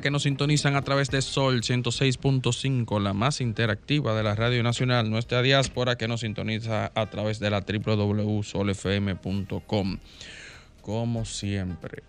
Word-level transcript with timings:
Que 0.00 0.10
nos 0.12 0.22
sintonizan 0.22 0.76
a 0.76 0.82
través 0.82 1.10
de 1.10 1.20
Sol 1.22 1.60
106.5, 1.60 3.00
la 3.00 3.14
más 3.14 3.40
interactiva 3.40 4.14
de 4.14 4.22
la 4.22 4.36
Radio 4.36 4.62
Nacional, 4.62 5.10
nuestra 5.10 5.42
diáspora 5.42 5.96
que 5.96 6.06
nos 6.06 6.20
sintoniza 6.20 6.92
a 6.94 7.06
través 7.06 7.40
de 7.40 7.50
la 7.50 7.62
www.solfm.com. 7.62 9.98
Como 10.82 11.24
siempre, 11.24 12.04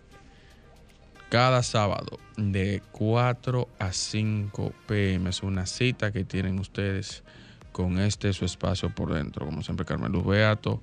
cada 1.30 1.64
sábado 1.64 2.20
de 2.38 2.84
4 2.92 3.68
a 3.80 3.92
5 3.92 4.72
pm 4.88 5.31
es 5.31 5.42
una 5.42 5.66
cita 5.66 6.12
que 6.12 6.26
tienen 6.26 6.59
ustedes 6.59 7.24
con 7.72 7.98
este 7.98 8.34
su 8.34 8.46
espacio 8.46 8.94
por 8.94 9.14
dentro. 9.14 9.48
Como 9.48 9.64
siempre, 9.64 9.88
Carmen 9.88 10.12
Luz 10.12 10.28
Beato, 10.28 10.80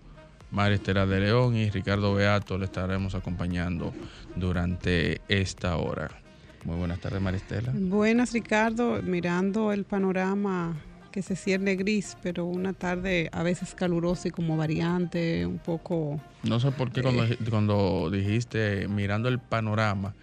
María 0.50 0.78
de 0.78 1.20
León 1.20 1.56
y 1.56 1.70
Ricardo 1.70 2.14
Beato 2.14 2.58
le 2.58 2.64
estaremos 2.64 3.14
acompañando 3.14 3.94
durante 4.34 5.20
esta 5.28 5.76
hora. 5.76 6.25
Muy 6.66 6.78
buenas 6.78 6.98
tardes, 6.98 7.22
María 7.22 7.38
Estela. 7.38 7.72
Buenas, 7.72 8.32
Ricardo. 8.32 9.00
Mirando 9.00 9.72
el 9.72 9.84
panorama 9.84 10.76
que 11.12 11.22
se 11.22 11.36
cierne 11.36 11.76
gris, 11.76 12.16
pero 12.24 12.44
una 12.44 12.72
tarde 12.72 13.30
a 13.30 13.44
veces 13.44 13.72
calurosa 13.72 14.26
y 14.26 14.30
como 14.32 14.56
variante, 14.56 15.46
un 15.46 15.58
poco... 15.58 16.20
No 16.42 16.58
sé 16.58 16.72
por 16.72 16.90
qué 16.90 17.02
cuando, 17.02 17.24
cuando 17.48 18.10
dijiste 18.10 18.88
mirando 18.88 19.28
el 19.28 19.38
panorama, 19.38 20.16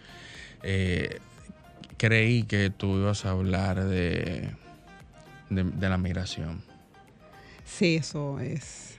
eh, 0.63 1.19
creí 1.95 2.43
que 2.43 2.69
tú 2.69 2.97
ibas 2.97 3.25
a 3.25 3.29
hablar 3.29 3.85
de, 3.85 4.49
de, 5.49 5.63
de 5.63 5.89
la 5.89 5.97
migración. 5.97 6.61
Sí, 7.63 7.95
eso 7.95 8.41
es, 8.41 8.95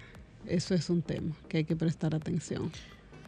eso 0.46 0.74
es 0.74 0.88
un 0.88 1.02
tema 1.02 1.34
que 1.48 1.58
hay 1.58 1.64
que 1.64 1.76
prestar 1.76 2.14
atención. 2.14 2.72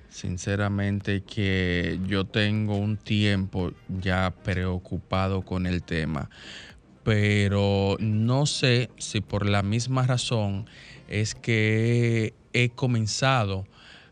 Sinceramente 0.08 1.22
que 1.22 2.00
yo 2.06 2.24
tengo 2.24 2.76
un 2.76 2.96
tiempo 2.96 3.72
ya 4.00 4.32
preocupado 4.44 5.42
con 5.42 5.66
el 5.66 5.82
tema, 5.82 6.30
pero 7.02 7.96
no 8.00 8.46
sé 8.46 8.90
si 8.98 9.20
por 9.20 9.48
la 9.48 9.62
misma 9.62 10.06
razón 10.06 10.66
es 11.08 11.34
que 11.34 12.34
he 12.52 12.70
comenzado 12.70 13.66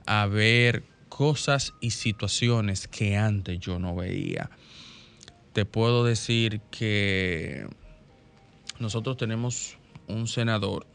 a 0.07 0.27
ver 0.27 0.85
cosas 1.09 1.73
y 1.81 1.91
situaciones 1.91 2.87
que 2.87 3.17
antes 3.17 3.59
yo 3.59 3.79
no 3.79 3.95
veía. 3.95 4.51
Te 5.53 5.65
puedo 5.65 6.05
decir 6.05 6.61
que 6.71 7.67
nosotros 8.79 9.17
tenemos 9.17 9.79
un 10.09 10.27
senador, 10.27 10.87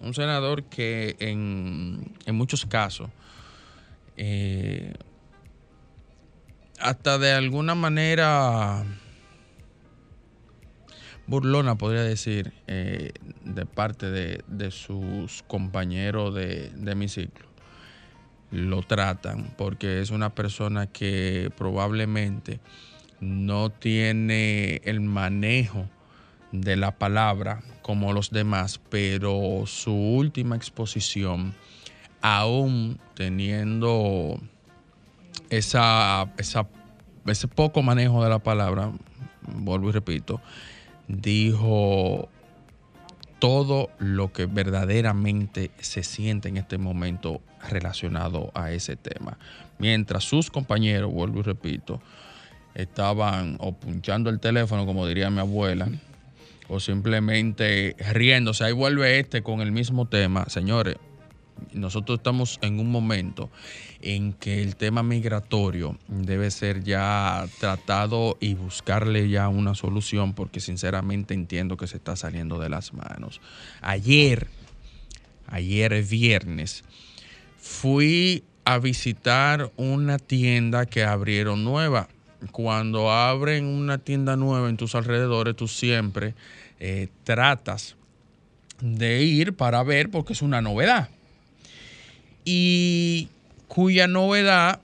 un 0.00 0.12
senador 0.12 0.64
que 0.64 1.16
en, 1.20 2.12
en 2.26 2.34
muchos 2.34 2.66
casos 2.66 3.10
eh, 4.16 4.94
hasta 6.78 7.18
de 7.18 7.32
alguna 7.32 7.74
manera 7.74 8.84
burlona, 11.26 11.76
podría 11.76 12.02
decir, 12.02 12.52
eh, 12.66 13.12
de 13.44 13.66
parte 13.66 14.10
de, 14.10 14.42
de 14.48 14.70
sus 14.70 15.42
compañeros 15.44 16.34
de, 16.34 16.70
de 16.70 16.94
mi 16.94 17.08
ciclo. 17.08 17.46
Lo 18.50 18.82
tratan 18.82 19.54
porque 19.56 20.00
es 20.00 20.10
una 20.10 20.34
persona 20.34 20.86
que 20.88 21.52
probablemente 21.56 22.58
no 23.20 23.70
tiene 23.70 24.80
el 24.84 25.00
manejo 25.00 25.88
de 26.50 26.74
la 26.76 26.98
palabra 26.98 27.62
como 27.82 28.12
los 28.12 28.30
demás, 28.30 28.80
pero 28.90 29.62
su 29.66 29.94
última 29.94 30.56
exposición 30.56 31.54
aún 32.20 32.98
teniendo 33.14 34.40
esa, 35.48 36.32
ese 36.36 37.48
poco 37.48 37.82
manejo 37.82 38.22
de 38.22 38.30
la 38.30 38.38
palabra, 38.38 38.92
vuelvo 39.42 39.88
y 39.90 39.92
repito, 39.92 40.40
dijo 41.08 42.28
todo 43.38 43.90
lo 43.98 44.32
que 44.32 44.46
verdaderamente 44.46 45.70
se 45.80 46.02
siente 46.02 46.48
en 46.48 46.58
este 46.58 46.78
momento 46.78 47.40
relacionado 47.68 48.52
a 48.54 48.70
ese 48.70 48.96
tema. 48.96 49.38
Mientras 49.78 50.24
sus 50.24 50.50
compañeros, 50.50 51.10
vuelvo 51.10 51.40
y 51.40 51.42
repito, 51.42 52.00
estaban 52.74 53.56
o 53.58 53.72
punchando 53.72 54.30
el 54.30 54.40
teléfono, 54.40 54.86
como 54.86 55.06
diría 55.06 55.30
mi 55.30 55.40
abuela, 55.40 55.88
o 56.68 56.80
simplemente 56.80 57.96
riéndose. 58.12 58.64
Ahí 58.64 58.72
vuelve 58.72 59.18
este 59.18 59.42
con 59.42 59.60
el 59.60 59.72
mismo 59.72 60.06
tema. 60.06 60.44
Señores, 60.48 60.96
nosotros 61.72 62.18
estamos 62.18 62.58
en 62.62 62.80
un 62.80 62.90
momento 62.90 63.50
en 64.02 64.32
que 64.32 64.62
el 64.62 64.76
tema 64.76 65.02
migratorio 65.02 65.98
debe 66.08 66.50
ser 66.50 66.82
ya 66.82 67.46
tratado 67.58 68.36
y 68.40 68.54
buscarle 68.54 69.28
ya 69.28 69.48
una 69.48 69.74
solución 69.74 70.34
porque 70.34 70.60
sinceramente 70.60 71.34
entiendo 71.34 71.76
que 71.76 71.86
se 71.86 71.98
está 71.98 72.16
saliendo 72.16 72.58
de 72.58 72.68
las 72.68 72.92
manos. 72.92 73.40
Ayer, 73.82 74.48
ayer 75.46 76.02
viernes, 76.02 76.84
fui 77.58 78.44
a 78.64 78.78
visitar 78.78 79.70
una 79.76 80.18
tienda 80.18 80.86
que 80.86 81.04
abrieron 81.04 81.64
nueva. 81.64 82.08
Cuando 82.52 83.10
abren 83.10 83.66
una 83.66 83.98
tienda 83.98 84.36
nueva 84.36 84.70
en 84.70 84.78
tus 84.78 84.94
alrededores, 84.94 85.56
tú 85.56 85.68
siempre 85.68 86.34
eh, 86.78 87.08
tratas 87.24 87.96
de 88.80 89.22
ir 89.22 89.54
para 89.54 89.82
ver 89.82 90.10
porque 90.10 90.32
es 90.32 90.40
una 90.40 90.62
novedad 90.62 91.10
y 92.44 93.28
cuya 93.68 94.06
novedad 94.06 94.80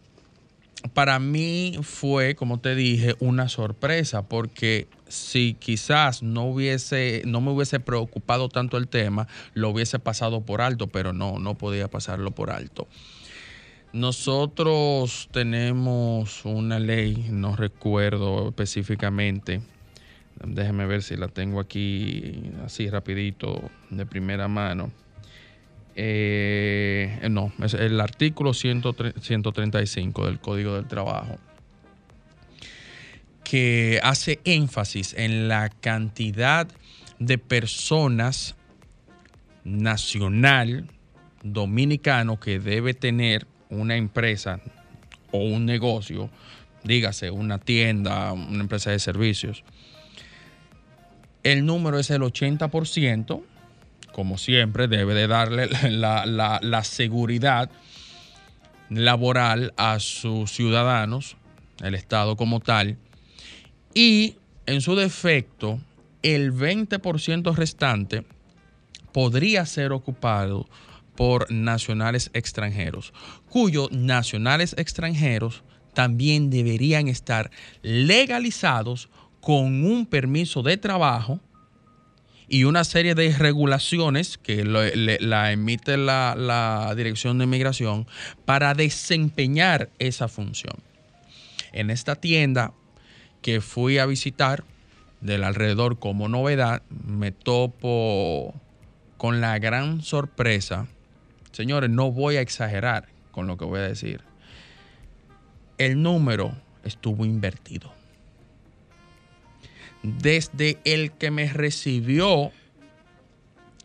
para 0.95 1.19
mí 1.19 1.79
fue, 1.83 2.35
como 2.35 2.61
te 2.61 2.75
dije, 2.75 3.15
una 3.19 3.49
sorpresa, 3.49 4.23
porque 4.23 4.87
si 5.09 5.55
quizás 5.55 6.23
no 6.23 6.45
hubiese, 6.45 7.23
no 7.27 7.41
me 7.41 7.51
hubiese 7.51 7.81
preocupado 7.81 8.49
tanto 8.49 8.77
el 8.77 8.89
tema, 8.89 9.27
lo 9.55 9.71
hubiese 9.71 9.99
pasado 9.99 10.43
por 10.43 10.61
alto, 10.61 10.87
pero 10.87 11.13
no, 11.13 11.39
no 11.39 11.55
podía 11.55 11.89
pasarlo 11.89 12.31
por 12.31 12.51
alto. 12.51 12.87
Nosotros 13.93 15.29
tenemos 15.33 16.45
una 16.45 16.79
ley, 16.79 17.27
no 17.31 17.57
recuerdo 17.57 18.49
específicamente, 18.49 19.63
déjeme 20.45 20.87
ver 20.87 21.03
si 21.03 21.17
la 21.17 21.29
tengo 21.29 21.61
aquí 21.61 22.53
así 22.65 22.91
rapidito 22.91 23.71
de 23.91 24.05
primera 24.05 24.49
mano 24.49 24.91
eh, 25.99 27.27
no, 27.31 27.53
es 27.63 27.73
el 27.73 27.99
artículo 28.01 28.53
135 28.53 30.27
del 30.27 30.39
Código 30.41 30.75
del 30.75 30.87
Trabajo, 30.87 31.39
que 33.43 33.99
hace 34.03 34.41
énfasis 34.45 35.15
en 35.17 35.49
la 35.49 35.71
cantidad 35.71 36.69
de 37.19 37.39
personas 37.39 38.57
nacional 39.65 40.87
dominicano 41.43 42.39
que 42.39 42.61
debe 42.61 42.93
tener 42.93 43.47
una 43.71 43.97
empresa 43.97 44.61
o 45.33 45.39
un 45.39 45.65
negocio, 45.65 46.29
dígase 46.85 47.31
una 47.31 47.59
tienda, 47.59 48.33
una 48.33 48.61
empresa 48.61 48.91
de 48.91 48.99
servicios. 48.99 49.65
El 51.43 51.65
número 51.65 51.99
es 51.99 52.11
el 52.11 52.21
80% 52.21 53.43
como 54.17 54.39
siempre, 54.39 54.89
debe 54.89 55.13
de 55.13 55.27
darle 55.27 55.69
la, 55.91 56.25
la, 56.25 56.59
la 56.63 56.85
seguridad 56.85 57.71
laboral 58.89 59.75
a 59.77 60.01
sus 60.01 60.51
ciudadanos, 60.51 61.37
el 61.83 61.95
Estado 61.95 62.35
como 62.35 62.61
tal, 62.61 62.97
y 63.93 64.37
en 64.65 64.81
su 64.81 64.97
defecto, 64.97 65.81
el 66.23 66.55
20% 66.55 67.55
restante 67.55 68.25
podría 69.13 69.67
ser 69.67 69.93
ocupado 69.93 70.67
por 71.15 71.53
nacionales 71.53 72.31
extranjeros, 72.33 73.13
cuyos 73.51 73.93
nacionales 73.93 74.75
extranjeros 74.79 75.63
también 75.93 76.49
deberían 76.49 77.09
estar 77.09 77.51
legalizados 77.83 79.11
con 79.43 79.85
un 79.85 80.07
permiso 80.07 80.63
de 80.63 80.79
trabajo 80.79 81.39
y 82.49 82.65
una 82.65 82.85
serie 82.85 83.15
de 83.15 83.37
regulaciones 83.37 84.39
que 84.39 84.65
la 84.65 85.53
emite 85.53 85.97
la, 85.97 86.35
la 86.37 86.95
Dirección 86.95 87.39
de 87.39 87.45
Inmigración 87.45 88.07
para 88.45 88.75
desempeñar 88.75 89.91
esa 89.99 90.29
función. 90.29 90.75
En 91.73 91.91
esta 91.91 92.15
tienda 92.15 92.73
que 93.43 93.61
fui 93.61 93.99
a 93.99 94.07
visitar 94.07 94.65
del 95.21 95.45
alrededor 95.45 95.99
como 95.99 96.29
novedad, 96.29 96.83
me 96.89 97.33
topo 97.33 98.55
con 99.17 99.41
la 99.41 99.59
gran 99.59 100.03
sorpresa. 100.03 100.87
Señores, 101.53 101.91
no 101.91 102.13
voy 102.13 102.37
a 102.37 102.41
exagerar 102.41 103.09
con 103.33 103.47
lo 103.47 103.57
que 103.57 103.65
voy 103.65 103.81
a 103.81 103.89
decir. 103.89 104.21
El 105.79 106.03
número 106.03 106.55
estuvo 106.85 107.25
invertido 107.25 107.96
desde 110.19 110.79
el 110.85 111.13
que 111.13 111.31
me 111.31 111.53
recibió 111.53 112.53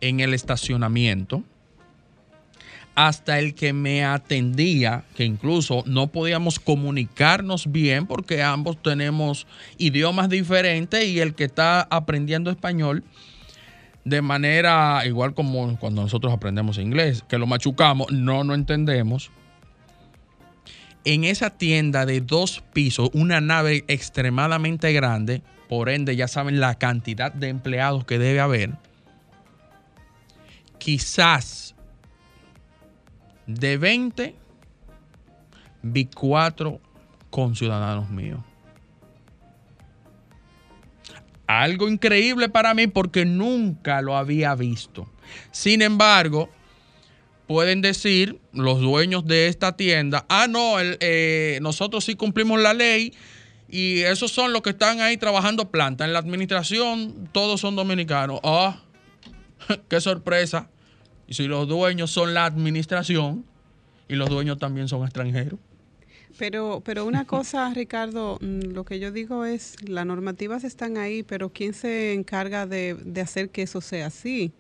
en 0.02 0.20
el 0.20 0.34
estacionamiento 0.34 1.44
hasta 2.96 3.40
el 3.40 3.54
que 3.54 3.72
me 3.74 4.04
atendía, 4.04 5.06
que 5.16 5.24
incluso 5.24 5.84
no 5.86 6.08
podíamos 6.08 6.60
comunicarnos 6.60 7.72
bien 7.72 8.06
porque 8.06 8.44
ambos 8.44 8.82
tenemos 8.82 9.48
idiomas 9.78 10.30
diferentes 10.30 11.06
y 11.06 11.20
el 11.20 11.34
que 11.34 11.46
está 11.46 11.88
aprendiendo 11.90 12.52
español 12.52 13.04
de 14.04 14.22
manera 14.22 15.04
igual 15.06 15.34
como 15.34 15.78
cuando 15.80 16.02
nosotros 16.02 16.34
aprendemos 16.34 16.78
inglés, 16.78 17.24
que 17.28 17.38
lo 17.38 17.48
machucamos, 17.48 18.12
no 18.12 18.44
lo 18.44 18.56
entendemos. 18.56 19.32
En 21.04 21.24
esa 21.24 21.50
tienda 21.50 22.06
de 22.06 22.22
dos 22.22 22.64
pisos, 22.74 23.10
una 23.14 23.42
nave 23.42 23.86
extremadamente 23.88 24.92
grande, 24.94 25.42
por 25.72 25.88
ende 25.88 26.18
ya 26.18 26.28
saben 26.28 26.60
la 26.60 26.76
cantidad 26.76 27.32
de 27.32 27.48
empleados 27.48 28.04
que 28.04 28.20
debe 28.20 28.42
haber, 28.42 28.72
quizás 30.80 31.76
de 33.48 33.78
20 33.78 34.36
vi 35.82 36.06
cuatro 36.08 36.82
conciudadanos 37.30 38.10
míos. 38.10 38.42
Algo 41.48 41.88
increíble 41.88 42.50
para 42.50 42.74
mí 42.74 42.88
porque 42.88 43.24
nunca 43.24 44.02
lo 44.02 44.18
había 44.18 44.54
visto. 44.56 45.10
Sin 45.52 45.82
embargo, 45.82 46.50
pueden 47.48 47.82
decir 47.82 48.42
los 48.52 48.82
dueños 48.82 49.26
de 49.26 49.48
esta 49.48 49.78
tienda, 49.78 50.26
ah, 50.28 50.48
no, 50.50 50.76
eh, 50.82 51.60
nosotros 51.62 52.04
sí 52.04 52.16
cumplimos 52.16 52.60
la 52.60 52.74
ley 52.74 53.14
y 53.72 54.02
esos 54.02 54.32
son 54.32 54.52
los 54.52 54.62
que 54.62 54.72
están 54.72 55.00
ahí 55.00 55.16
trabajando 55.16 55.72
planta. 55.72 56.04
En 56.04 56.12
la 56.12 56.20
administración 56.20 57.30
todos 57.32 57.62
son 57.62 57.78
dominicanos. 57.78 58.42
Ah, 58.44 58.82
qué 59.90 60.02
sorpresa. 60.02 60.70
Y 61.26 61.34
si 61.34 61.48
los 61.48 61.68
dueños 61.68 62.12
son 62.12 62.34
la 62.34 62.46
administración 62.46 63.46
y 64.10 64.16
los 64.16 64.30
dueños 64.30 64.58
también 64.58 64.90
son 64.90 65.04
extranjeros. 65.04 65.58
Pero, 66.38 66.82
pero 66.84 67.06
una 67.06 67.26
cosa, 67.28 67.74
Ricardo, 67.74 68.38
mm, 68.42 68.74
lo 68.74 68.84
que 68.84 69.00
yo 69.00 69.12
digo 69.12 69.46
es, 69.46 69.78
las 69.88 70.06
normativas 70.06 70.66
están 70.66 70.98
ahí, 70.98 71.24
pero 71.24 71.50
¿quién 71.50 71.74
se 71.74 72.14
encarga 72.14 72.68
de, 72.68 72.96
de 72.96 73.22
hacer 73.22 73.50
que 73.50 73.62
eso 73.62 73.80
sea 73.80 74.08
así? 74.08 74.52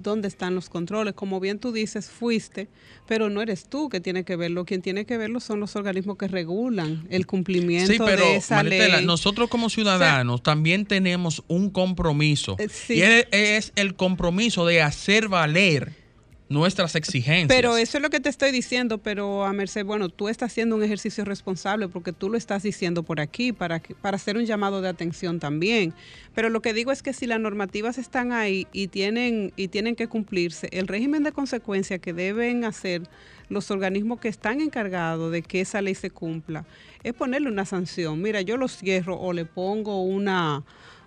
Dónde 0.00 0.28
están 0.28 0.54
los 0.54 0.68
controles. 0.68 1.14
Como 1.14 1.40
bien 1.40 1.58
tú 1.58 1.72
dices, 1.72 2.10
fuiste, 2.10 2.68
pero 3.06 3.28
no 3.30 3.42
eres 3.42 3.68
tú 3.68 3.88
que 3.88 4.00
tiene 4.00 4.24
que 4.24 4.36
verlo. 4.36 4.64
Quien 4.64 4.82
tiene 4.82 5.04
que 5.06 5.16
verlo 5.16 5.40
son 5.40 5.60
los 5.60 5.76
organismos 5.76 6.16
que 6.16 6.28
regulan 6.28 7.06
el 7.10 7.26
cumplimiento 7.26 8.04
de 8.04 8.36
esa 8.36 8.62
ley. 8.62 9.04
Nosotros 9.04 9.48
como 9.48 9.70
ciudadanos 9.70 10.42
también 10.42 10.86
tenemos 10.86 11.42
un 11.48 11.70
compromiso. 11.70 12.56
Eh, 12.58 12.68
y 12.88 13.00
es 13.02 13.72
el 13.76 13.94
compromiso 13.94 14.66
de 14.66 14.82
hacer 14.82 15.28
valer 15.28 16.05
nuestras 16.48 16.94
exigencias. 16.94 17.48
Pero 17.48 17.76
eso 17.76 17.98
es 17.98 18.02
lo 18.02 18.10
que 18.10 18.20
te 18.20 18.28
estoy 18.28 18.52
diciendo, 18.52 18.98
pero 18.98 19.44
a 19.44 19.52
Merced, 19.52 19.84
bueno, 19.84 20.08
tú 20.08 20.28
estás 20.28 20.52
haciendo 20.52 20.76
un 20.76 20.82
ejercicio 20.82 21.24
responsable 21.24 21.88
porque 21.88 22.12
tú 22.12 22.28
lo 22.30 22.38
estás 22.38 22.62
diciendo 22.62 23.02
por 23.02 23.20
aquí 23.20 23.52
para, 23.52 23.82
para 24.00 24.16
hacer 24.16 24.36
un 24.36 24.46
llamado 24.46 24.80
de 24.80 24.88
atención 24.88 25.40
también. 25.40 25.92
Pero 26.34 26.48
lo 26.48 26.62
que 26.62 26.72
digo 26.72 26.92
es 26.92 27.02
que 27.02 27.12
si 27.12 27.26
las 27.26 27.40
normativas 27.40 27.98
están 27.98 28.32
ahí 28.32 28.66
y 28.72 28.88
tienen, 28.88 29.52
y 29.56 29.68
tienen 29.68 29.96
que 29.96 30.06
cumplirse, 30.06 30.68
el 30.72 30.86
régimen 30.86 31.24
de 31.24 31.32
consecuencia 31.32 31.98
que 31.98 32.12
deben 32.12 32.64
hacer 32.64 33.02
los 33.48 33.70
organismos 33.70 34.20
que 34.20 34.28
están 34.28 34.60
encargados 34.60 35.32
de 35.32 35.42
que 35.42 35.60
esa 35.60 35.80
ley 35.80 35.94
se 35.94 36.10
cumpla 36.10 36.64
es 37.02 37.14
ponerle 37.14 37.48
una 37.48 37.64
sanción. 37.64 38.20
Mira, 38.20 38.40
yo 38.40 38.56
lo 38.56 38.68
cierro 38.68 39.18
o 39.18 39.32
le 39.32 39.44
pongo 39.44 40.02
una 40.02 40.64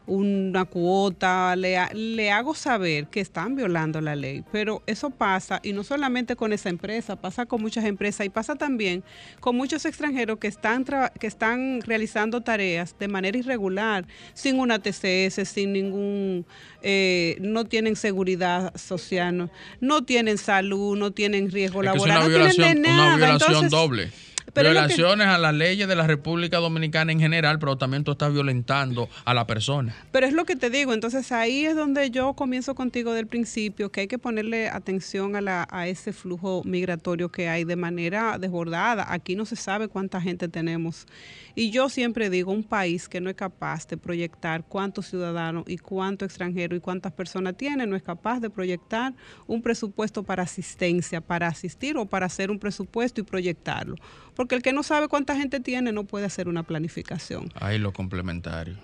una 0.10 0.66
cuota, 0.66 1.56
le, 1.56 1.78
le, 1.94 2.32
hago 2.32 2.56
saber 2.56 3.08
que 3.08 3.20
están 3.22 3.56
violando 3.56 4.02
la 4.02 4.16
ley. 4.16 4.44
Pero 4.52 4.82
eso 4.88 5.12
pasa, 5.12 5.60
y 5.64 5.72
no 5.72 5.84
solamente 5.84 6.36
con 6.36 6.52
esa 6.52 6.70
empresa, 6.70 7.16
pasa 7.16 7.46
con 7.46 7.62
muchas 7.62 7.86
empresas 7.86 8.26
y 8.26 8.30
pasa 8.30 8.56
también 8.56 9.04
con 9.40 9.56
muchos 9.56 9.86
extranjeros 9.86 10.40
que 10.40 10.48
están, 10.48 10.84
que 11.20 11.28
están 11.28 11.82
realizando 11.82 12.42
tareas 12.42 12.96
de 13.00 13.08
manera 13.08 13.38
irregular, 13.38 14.08
sin 14.34 14.60
una 14.60 14.80
TCS, 14.80 15.48
sin 15.48 15.74
ningún, 15.74 16.46
eh, 16.82 17.38
no 17.40 17.66
tienen 17.66 17.96
seguridad 17.96 18.76
social, 18.76 19.52
no, 19.80 20.04
tienen 20.04 20.38
salud, 20.38 20.98
no 20.98 21.12
tienen 21.12 21.52
riesgo 21.52 21.84
laboral, 21.84 22.32
es 22.32 22.34
una 22.34 22.48
no 22.48 22.54
tienen 22.54 22.94
Una 22.94 23.16
violación 23.16 23.70
doble. 23.70 24.12
Violaciones 24.62 25.28
a 25.28 25.38
las 25.38 25.54
leyes 25.54 25.88
de 25.88 25.96
la 25.96 26.08
República 26.08 26.58
Dominicana 26.58 27.12
en 27.12 27.20
general, 27.20 27.60
pero 27.60 27.78
también 27.78 28.04
tú 28.04 28.12
estás 28.12 28.34
violentando 28.34 29.10
a 29.26 29.34
la 29.34 29.48
persona. 29.48 29.96
Pero 30.12 30.26
es 30.26 30.34
lo 30.34 30.46
que 30.46 30.56
te 30.56 30.70
digo, 30.70 30.94
entonces 30.94 31.32
ahí 31.32 31.66
es 31.66 31.76
donde 31.76 32.12
yo 32.12 32.34
comienzo 32.34 32.76
contigo 32.76 33.14
del 33.14 33.28
principio, 33.28 33.92
que 33.92 34.02
hay 34.02 34.08
que 34.08 34.18
ponerle 34.18 34.70
atención 34.70 35.36
a, 35.36 35.42
la, 35.42 35.68
a 35.72 35.88
ese 35.88 36.14
flujo 36.14 36.64
migratorio 36.66 37.30
que 37.30 37.50
hay 37.50 37.64
de 37.64 37.76
manera 37.76 38.38
desbordada. 38.38 39.06
Aquí 39.12 39.36
no 39.36 39.46
se 39.46 39.56
sabe 39.56 39.88
cuánta 39.88 40.22
gente 40.22 40.48
tenemos. 40.48 41.08
Y 41.56 41.72
yo 41.72 41.90
siempre 41.90 42.30
digo, 42.30 42.52
un 42.52 42.64
país 42.64 43.10
que 43.10 43.22
no 43.22 43.30
es 43.30 43.36
capaz 43.36 43.88
de 43.88 43.98
proyectar 43.98 44.64
cuántos 44.66 45.08
ciudadanos 45.08 45.64
y 45.68 45.78
cuántos 45.78 46.28
extranjeros 46.28 46.78
y 46.78 46.82
cuántas 46.82 47.12
personas 47.12 47.58
tiene, 47.58 47.86
no 47.88 47.96
es 47.96 48.04
capaz 48.04 48.40
de 48.40 48.50
proyectar 48.50 49.14
un 49.48 49.62
presupuesto 49.62 50.24
para 50.24 50.44
asistencia, 50.44 51.22
para 51.22 51.48
asistir 51.48 51.98
o 51.98 52.06
para 52.06 52.26
hacer 52.26 52.52
un 52.52 52.60
presupuesto 52.60 53.22
y 53.22 53.24
proyectarlo. 53.24 53.96
Porque 54.36 54.56
el 54.56 54.62
que 54.62 54.74
no 54.74 54.84
sabe 54.84 55.08
cuánta 55.08 55.36
gente 55.36 55.60
tiene 55.60 55.92
no 55.92 56.04
puede 56.04 56.26
hacer 56.26 56.48
una 56.48 56.64
planificación. 56.64 57.52
Ahí 57.56 57.78
lo 57.78 57.94
complementario. 57.94 58.78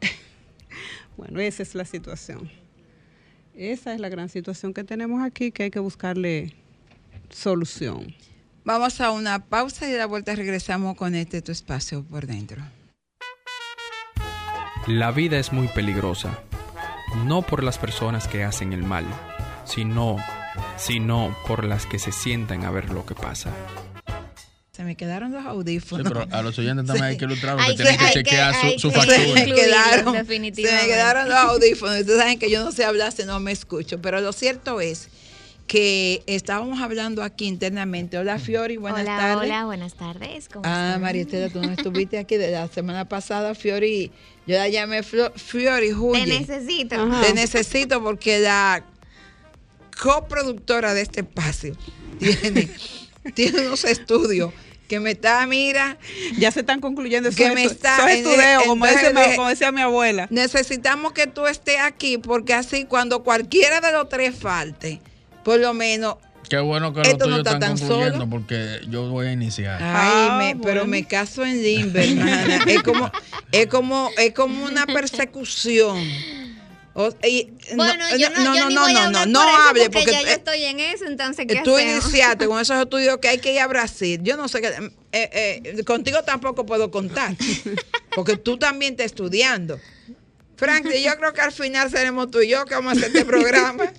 bueno, 1.16 1.40
esa 1.40 1.62
es 1.62 1.74
la 1.74 1.84
situación. 1.84 2.50
Esa 3.54 3.94
es 3.94 4.00
la 4.00 4.08
gran 4.08 4.28
situación 4.28 4.72
que 4.72 4.82
tenemos 4.82 5.22
aquí 5.22 5.52
que 5.52 5.64
hay 5.64 5.70
que 5.70 5.78
buscarle 5.78 6.54
solución. 7.28 8.14
Vamos 8.64 9.00
a 9.00 9.10
una 9.10 9.44
pausa 9.44 9.88
y 9.88 9.92
de 9.92 9.98
la 9.98 10.06
vuelta 10.06 10.36
regresamos 10.36 10.96
con 10.96 11.16
este 11.16 11.42
tu 11.42 11.50
espacio 11.50 12.04
por 12.04 12.28
dentro. 12.28 12.62
La 14.86 15.10
vida 15.10 15.38
es 15.38 15.52
muy 15.52 15.66
peligrosa, 15.68 16.38
no 17.24 17.42
por 17.42 17.64
las 17.64 17.78
personas 17.78 18.28
que 18.28 18.44
hacen 18.44 18.72
el 18.72 18.84
mal, 18.84 19.04
sino, 19.64 20.16
sino 20.76 21.36
por 21.46 21.64
las 21.64 21.86
que 21.86 21.98
se 21.98 22.12
sientan 22.12 22.64
a 22.64 22.70
ver 22.70 22.90
lo 22.90 23.04
que 23.04 23.16
pasa. 23.16 23.50
Se 24.70 24.84
me 24.84 24.96
quedaron 24.96 25.32
los 25.32 25.44
audífonos. 25.44 26.06
Sí, 26.06 26.12
pero 26.12 26.36
a 26.36 26.42
los 26.42 26.56
oyentes 26.58 26.86
también 26.86 27.04
hay 27.04 27.16
que 27.16 27.24
ilustrar 27.24 27.56
que 27.58 27.74
tienen 27.74 27.98
que, 27.98 28.10
chequear 28.12 28.54
su, 28.78 28.90
factura. 28.90 29.16
Se 29.16 29.34
me, 29.34 29.52
quedaron, 29.52 30.14
se 30.14 30.40
me 30.40 30.52
quedaron 30.52 31.28
los 31.28 31.36
audífonos. 31.36 32.00
Ustedes 32.00 32.18
saben 32.18 32.38
que 32.38 32.50
yo 32.50 32.64
no 32.64 32.72
sé 32.72 32.84
hablar 32.84 33.12
si 33.12 33.24
no 33.24 33.38
me 33.38 33.52
escucho. 33.52 34.00
Pero 34.00 34.20
lo 34.20 34.32
cierto 34.32 34.80
es 34.80 35.08
que 35.66 36.22
estábamos 36.26 36.80
hablando 36.80 37.22
aquí 37.22 37.46
internamente. 37.46 38.18
Hola 38.18 38.38
Fiori, 38.38 38.76
buenas 38.76 39.04
tardes. 39.04 39.36
Hola, 39.36 39.64
buenas 39.64 39.94
tardes. 39.94 40.48
¿Cómo 40.48 40.64
ah, 40.66 40.98
María 41.00 41.22
Estela, 41.22 41.48
tú 41.48 41.60
no 41.62 41.72
estuviste 41.76 42.18
aquí 42.18 42.36
de 42.36 42.50
la 42.50 42.68
semana 42.68 43.08
pasada, 43.08 43.54
Fiori. 43.54 44.10
Yo 44.46 44.56
la 44.56 44.68
llamé 44.68 45.02
Fiori, 45.02 45.92
Julia. 45.92 46.24
Te 46.24 46.40
necesito. 46.40 47.20
Te 47.20 47.34
necesito 47.34 48.02
porque 48.02 48.40
la 48.40 48.84
coproductora 50.02 50.94
de 50.94 51.02
este 51.02 51.20
espacio 51.20 51.76
tiene 52.18 52.68
tiene 53.34 53.66
unos 53.66 53.84
estudios 53.84 54.52
que 54.88 55.00
me 55.00 55.12
está, 55.12 55.46
mira. 55.46 55.96
Ya 56.38 56.50
se 56.50 56.60
están 56.60 56.80
concluyendo 56.80 57.30
esos, 57.30 57.38
que 57.38 57.50
me 57.54 57.64
está, 57.64 58.12
estudios, 58.12 58.64
como, 58.66 59.48
decía 59.48 59.72
mi 59.72 59.80
abuela. 59.80 60.26
Necesitamos 60.30 61.12
que 61.12 61.26
tú 61.26 61.46
estés 61.46 61.78
aquí, 61.80 62.18
porque 62.18 62.52
así 62.52 62.84
cuando 62.84 63.22
cualquiera 63.22 63.80
de 63.80 63.92
los 63.92 64.08
tres 64.08 64.34
falte, 64.36 65.00
por 65.44 65.58
lo 65.60 65.74
menos 65.74 66.16
Qué 66.48 66.58
bueno 66.58 66.92
que 66.92 67.00
los 67.00 67.18
tuyos 67.18 67.38
están 67.38 67.60
concluyendo 67.78 68.28
porque 68.28 68.80
yo 68.88 69.08
voy 69.08 69.28
a 69.28 69.32
iniciar. 69.32 69.82
Ay, 69.82 70.52
ah, 70.52 70.54
pero 70.62 70.86
me 70.86 71.04
caso 71.04 71.44
en 71.46 71.62
Limber, 71.62 72.04
es 72.66 72.82
como, 72.82 73.10
es 73.52 73.66
como, 73.68 74.10
es 74.18 74.34
como 74.34 74.64
una 74.64 74.84
persecución 74.84 75.98
bueno, 76.94 78.16
yo 78.18 78.30
no, 78.30 78.44
no, 78.44 78.54
no, 78.54 78.88
no, 78.88 79.10
no, 79.10 79.26
no, 79.26 79.40
hable 79.40 79.88
porque, 79.88 80.12
ya 80.12 80.22
yo 80.22 80.28
estoy 80.28 80.64
en 80.64 80.78
eso, 80.80 81.06
entonces 81.06 81.46
¿qué 81.48 81.62
Tú 81.62 81.78
iniciaste 81.78 82.46
con 82.46 82.60
esos 82.60 82.78
estudios 82.78 83.18
que 83.18 83.28
hay 83.28 83.38
que 83.38 83.54
ir 83.54 83.60
a 83.60 83.66
Brasil. 83.66 84.20
Yo 84.22 84.36
no 84.36 84.46
sé 84.48 84.60
qué, 84.60 84.68
eh, 85.12 85.62
eh, 85.64 85.84
contigo 85.84 86.22
tampoco 86.22 86.66
puedo 86.66 86.90
contar, 86.90 87.34
porque 88.14 88.36
tú 88.36 88.58
también 88.58 88.92
estás 88.92 89.06
estudiando. 89.06 89.80
Frank, 90.62 90.86
yo 90.86 91.16
creo 91.16 91.32
que 91.32 91.40
al 91.40 91.50
final 91.50 91.90
seremos 91.90 92.30
tú 92.30 92.40
y 92.40 92.48
yo 92.48 92.64
que 92.66 92.76
vamos 92.76 92.92
a 92.92 92.96
hacer 92.96 93.08
este 93.08 93.24
programa. 93.24 93.92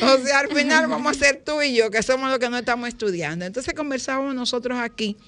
O 0.00 0.16
sea, 0.24 0.38
al 0.38 0.48
final 0.48 0.86
vamos 0.86 1.14
a 1.14 1.20
ser 1.20 1.42
tú 1.44 1.60
y 1.60 1.74
yo, 1.74 1.90
que 1.90 2.02
somos 2.02 2.30
los 2.30 2.38
que 2.38 2.48
no 2.48 2.56
estamos 2.56 2.88
estudiando. 2.88 3.44
Entonces 3.44 3.74
conversábamos 3.74 4.34
nosotros 4.34 4.78
aquí, 4.78 5.18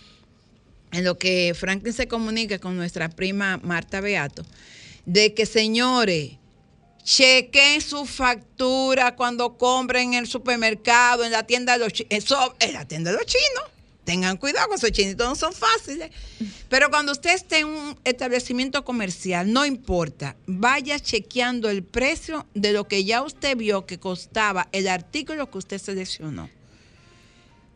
en 0.91 1.05
lo 1.05 1.19
que 1.19 1.55
Franklin 1.55 1.93
se 1.93 2.09
comunica 2.09 2.59
con 2.59 2.75
nuestra 2.75 3.11
prima 3.11 3.61
Marta 3.63 4.01
Beato, 4.01 4.47
de 5.05 5.35
que 5.35 5.45
señores, 5.45 6.39
chequen 7.05 7.83
su 7.83 8.07
factura 8.07 9.15
cuando 9.15 9.59
compren 9.59 10.15
en 10.15 10.21
el 10.21 10.27
supermercado, 10.27 11.23
en 11.25 11.33
la 11.33 11.43
tienda 11.43 11.75
de 11.75 11.81
los 11.81 11.93
chinos. 11.93 12.55
En 12.61 12.73
la 12.73 12.87
tienda 12.87 13.11
de 13.11 13.19
los 13.19 13.27
chinos. 13.27 13.65
Tengan 14.05 14.37
cuidado 14.37 14.69
con 14.69 14.77
esos 14.77 14.91
chinitos, 14.91 15.29
no 15.29 15.35
son 15.37 15.53
fáciles. 15.53 16.11
Pero 16.69 16.91
cuando 16.91 17.13
usted 17.13 17.35
esté 17.35 17.61
en 17.61 17.69
un 17.69 17.99
establecimiento 18.05 18.85
comercial, 18.85 19.53
no 19.53 19.65
importa, 19.65 20.35
vaya 20.47 20.99
chequeando 20.99 21.71
el 21.71 21.85
precio 21.85 22.47
de 22.55 22.73
lo 22.73 22.89
que 22.89 23.05
ya 23.05 23.23
usted 23.23 23.57
vio 23.57 23.87
que 23.87 23.99
costaba 23.99 24.69
el 24.73 24.89
artículo 24.89 25.51
que 25.51 25.59
usted 25.59 25.79
seleccionó. 25.79 26.51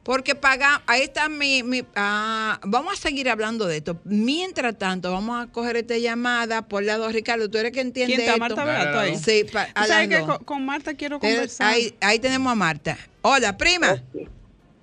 Porque 0.07 0.37
paga, 0.37 0.83
ahí 0.87 1.03
está 1.03 1.29
mi, 1.29 1.63
ah, 1.97 2.61
vamos 2.63 2.93
a 2.93 2.97
seguir 2.97 3.29
hablando 3.29 3.67
de 3.67 3.79
esto. 3.79 3.99
Mientras 4.05 4.79
tanto, 4.79 5.11
vamos 5.11 5.45
a 5.45 5.51
coger 5.51 5.77
esta 5.77 5.99
llamada 5.99 6.63
por 6.63 6.85
lado 6.85 7.09
Ricardo, 7.09 7.51
tú 7.51 7.59
eres 7.59 7.73
que 7.73 7.81
entiende 7.81 8.15
¿Quién 8.15 8.21
está, 8.21 8.37
Marta 8.37 8.65
Beato 8.65 9.01
ahí? 9.01 9.17
Sí, 9.17 9.45
¿Sabes 9.75 10.09
que 10.09 10.45
con, 10.45 10.65
Marta 10.65 10.95
quiero 10.95 11.19
conversar? 11.19 11.75
Ahí, 12.01 12.19
tenemos 12.21 12.53
a 12.53 12.55
Marta. 12.55 12.97
Hola, 13.23 13.57
prima. 13.57 14.01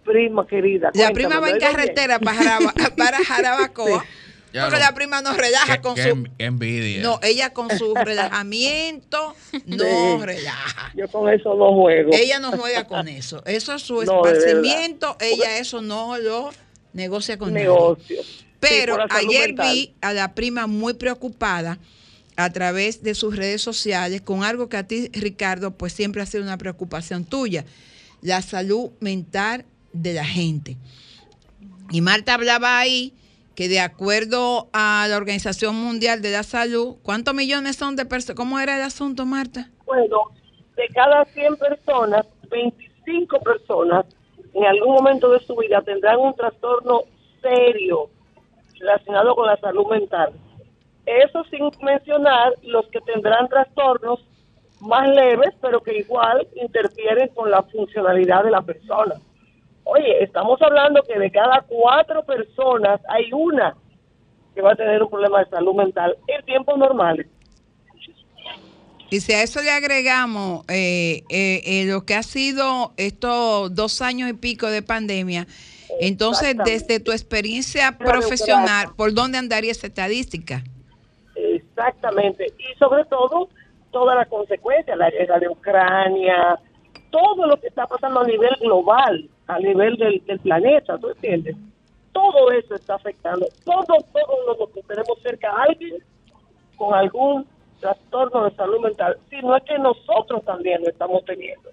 Prima 0.03 0.45
querida. 0.47 0.91
La 0.93 1.11
prima 1.11 1.39
va 1.39 1.49
en 1.49 1.59
carretera 1.59 2.19
para, 2.19 2.59
para 2.97 3.23
Jarabacoa. 3.23 4.03
Porque 4.61 4.79
la 4.79 4.93
prima 4.93 5.21
nos 5.21 5.35
relaja 5.35 5.81
con 5.81 5.97
su. 5.97 6.27
envidia. 6.37 7.01
No, 7.01 7.19
ella 7.23 7.53
con 7.53 7.75
su 7.75 7.93
relajamiento 7.95 9.35
no 9.65 10.23
relaja. 10.23 10.91
Yo 10.95 11.07
con 11.07 11.29
eso 11.29 11.55
no 11.55 11.73
juego. 11.73 12.11
Ella 12.13 12.39
no 12.39 12.51
juega 12.51 12.85
con 12.85 13.07
eso. 13.07 13.41
Eso 13.45 13.73
es 13.73 13.81
su 13.81 14.01
esparcimiento. 14.03 15.17
Ella 15.19 15.57
eso 15.57 15.81
no 15.81 16.17
lo 16.17 16.51
negocia 16.93 17.37
con 17.37 17.53
Negocio. 17.53 18.21
Pero 18.59 18.97
ayer 19.09 19.53
vi 19.53 19.95
a 20.01 20.13
la 20.13 20.35
prima 20.35 20.67
muy 20.67 20.93
preocupada 20.93 21.79
a 22.35 22.49
través 22.51 23.03
de 23.03 23.13
sus 23.13 23.35
redes 23.35 23.61
sociales 23.61 24.21
con 24.21 24.43
algo 24.43 24.69
que 24.69 24.77
a 24.77 24.87
ti, 24.87 25.09
Ricardo, 25.13 25.71
pues 25.71 25.93
siempre 25.93 26.21
ha 26.21 26.25
sido 26.25 26.43
una 26.43 26.57
preocupación 26.57 27.25
tuya, 27.25 27.65
la 28.21 28.41
salud 28.41 28.91
mental 29.01 29.65
de 29.93 30.13
la 30.13 30.25
gente. 30.25 30.77
Y 31.91 32.01
Marta 32.01 32.33
hablaba 32.33 32.79
ahí 32.79 33.13
que 33.55 33.67
de 33.67 33.79
acuerdo 33.79 34.67
a 34.73 35.05
la 35.07 35.17
Organización 35.17 35.75
Mundial 35.75 36.21
de 36.21 36.31
la 36.31 36.43
Salud, 36.43 36.95
¿cuántos 37.03 37.33
millones 37.33 37.75
son 37.75 37.95
de 37.95 38.05
personas? 38.05 38.35
¿Cómo 38.37 38.59
era 38.59 38.75
el 38.75 38.81
asunto, 38.81 39.25
Marta? 39.25 39.69
Bueno, 39.85 40.17
de 40.75 40.87
cada 40.93 41.23
100 41.25 41.57
personas, 41.57 42.25
25 42.49 43.39
personas 43.41 44.05
en 44.53 44.65
algún 44.65 44.95
momento 44.95 45.29
de 45.31 45.39
su 45.41 45.55
vida 45.55 45.81
tendrán 45.81 46.19
un 46.19 46.33
trastorno 46.35 47.01
serio 47.41 48.09
relacionado 48.79 49.35
con 49.35 49.47
la 49.47 49.57
salud 49.57 49.87
mental. 49.87 50.33
Eso 51.05 51.43
sin 51.45 51.69
mencionar 51.81 52.53
los 52.63 52.87
que 52.87 53.01
tendrán 53.01 53.49
trastornos 53.49 54.19
más 54.79 55.07
leves, 55.09 55.53
pero 55.61 55.81
que 55.81 55.97
igual 55.97 56.47
interfieren 56.55 57.29
con 57.29 57.51
la 57.51 57.63
funcionalidad 57.63 58.43
de 58.43 58.51
la 58.51 58.61
persona. 58.61 59.15
Oye, 59.85 60.23
estamos 60.23 60.61
hablando 60.61 61.01
que 61.03 61.19
de 61.19 61.31
cada 61.31 61.61
cuatro 61.61 62.23
personas 62.23 63.01
hay 63.09 63.31
una 63.33 63.75
que 64.55 64.61
va 64.61 64.73
a 64.73 64.75
tener 64.75 65.01
un 65.01 65.09
problema 65.09 65.39
de 65.39 65.49
salud 65.49 65.73
mental 65.73 66.15
en 66.27 66.45
tiempos 66.45 66.77
normales. 66.77 67.27
Y 69.09 69.19
si 69.19 69.33
a 69.33 69.43
eso 69.43 69.61
le 69.61 69.69
agregamos 69.69 70.65
eh, 70.69 71.23
eh, 71.29 71.61
eh, 71.65 71.85
lo 71.85 72.03
que 72.05 72.15
ha 72.15 72.23
sido 72.23 72.93
estos 72.97 73.73
dos 73.75 74.01
años 74.01 74.29
y 74.29 74.33
pico 74.33 74.67
de 74.67 74.81
pandemia, 74.81 75.45
entonces 75.99 76.55
desde 76.65 76.99
tu 76.99 77.11
experiencia 77.11 77.97
profesional, 77.97 78.87
¿por 78.95 79.13
dónde 79.13 79.37
andaría 79.37 79.71
esa 79.71 79.85
estadística? 79.85 80.63
Exactamente. 81.35 82.53
Y 82.57 82.77
sobre 82.79 83.05
todo, 83.05 83.49
toda 83.91 84.15
la 84.15 84.25
consecuencia, 84.25 84.95
la 84.95 85.11
guerra 85.11 85.39
de 85.39 85.49
Ucrania, 85.49 86.59
todo 87.13 87.45
lo 87.45 87.57
que 87.57 87.67
está 87.67 87.85
pasando 87.85 88.21
a 88.21 88.23
nivel 88.25 88.55
global, 88.59 89.29
a 89.45 89.59
nivel 89.59 89.95
del, 89.97 90.39
planeta, 90.39 90.97
¿tú 90.97 91.09
entiendes? 91.09 91.55
Todo 92.11 92.51
eso 92.51 92.73
está 92.73 92.95
afectando. 92.95 93.45
Todos, 93.63 93.85
todos 94.11 94.57
los 94.59 94.69
que 94.71 94.81
tenemos 94.81 95.19
cerca 95.21 95.51
a 95.51 95.63
alguien 95.69 96.03
con 96.75 96.95
algún 96.95 97.45
trastorno 97.79 98.45
de 98.45 98.55
salud 98.55 98.79
mental, 98.79 99.15
sino 99.29 99.55
es 99.55 99.63
que 99.63 99.77
nosotros 99.77 100.43
también 100.43 100.81
lo 100.81 100.89
estamos 100.89 101.23
teniendo. 101.23 101.69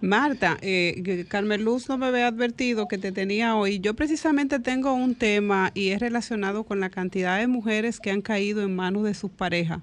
Marta, 0.00 0.56
eh, 0.62 1.24
Carmen 1.28 1.64
Luz 1.64 1.88
no 1.88 1.98
me 1.98 2.06
había 2.06 2.28
advertido 2.28 2.86
que 2.86 2.98
te 2.98 3.10
tenía 3.10 3.56
hoy. 3.56 3.80
Yo 3.80 3.94
precisamente 3.94 4.60
tengo 4.60 4.92
un 4.92 5.16
tema 5.16 5.72
y 5.74 5.90
es 5.90 5.98
relacionado 5.98 6.62
con 6.62 6.78
la 6.78 6.88
cantidad 6.90 7.40
de 7.40 7.48
mujeres 7.48 7.98
que 7.98 8.12
han 8.12 8.22
caído 8.22 8.62
en 8.62 8.76
manos 8.76 9.02
de 9.02 9.14
sus 9.14 9.32
parejas. 9.32 9.80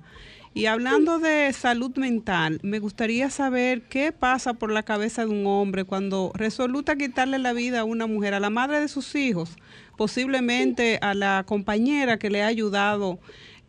Y 0.57 0.67
hablando 0.67 1.19
de 1.19 1.51
salud 1.51 1.97
mental, 1.97 2.59
me 2.63 2.79
gustaría 2.79 3.29
saber 3.29 3.81
qué 3.81 4.13
pasa 4.13 4.53
por 4.53 4.71
la 4.71 4.83
cabeza 4.83 5.25
de 5.25 5.31
un 5.31 5.45
hombre 5.45 5.83
cuando 5.83 6.31
resoluta 6.33 6.95
quitarle 6.95 7.39
la 7.39 7.51
vida 7.51 7.81
a 7.81 7.83
una 7.83 8.07
mujer, 8.07 8.33
a 8.33 8.39
la 8.39 8.49
madre 8.49 8.79
de 8.79 8.87
sus 8.87 9.15
hijos, 9.15 9.57
posiblemente 9.97 10.97
a 11.01 11.13
la 11.13 11.43
compañera 11.45 12.17
que 12.17 12.29
le 12.29 12.41
ha 12.41 12.47
ayudado 12.47 13.19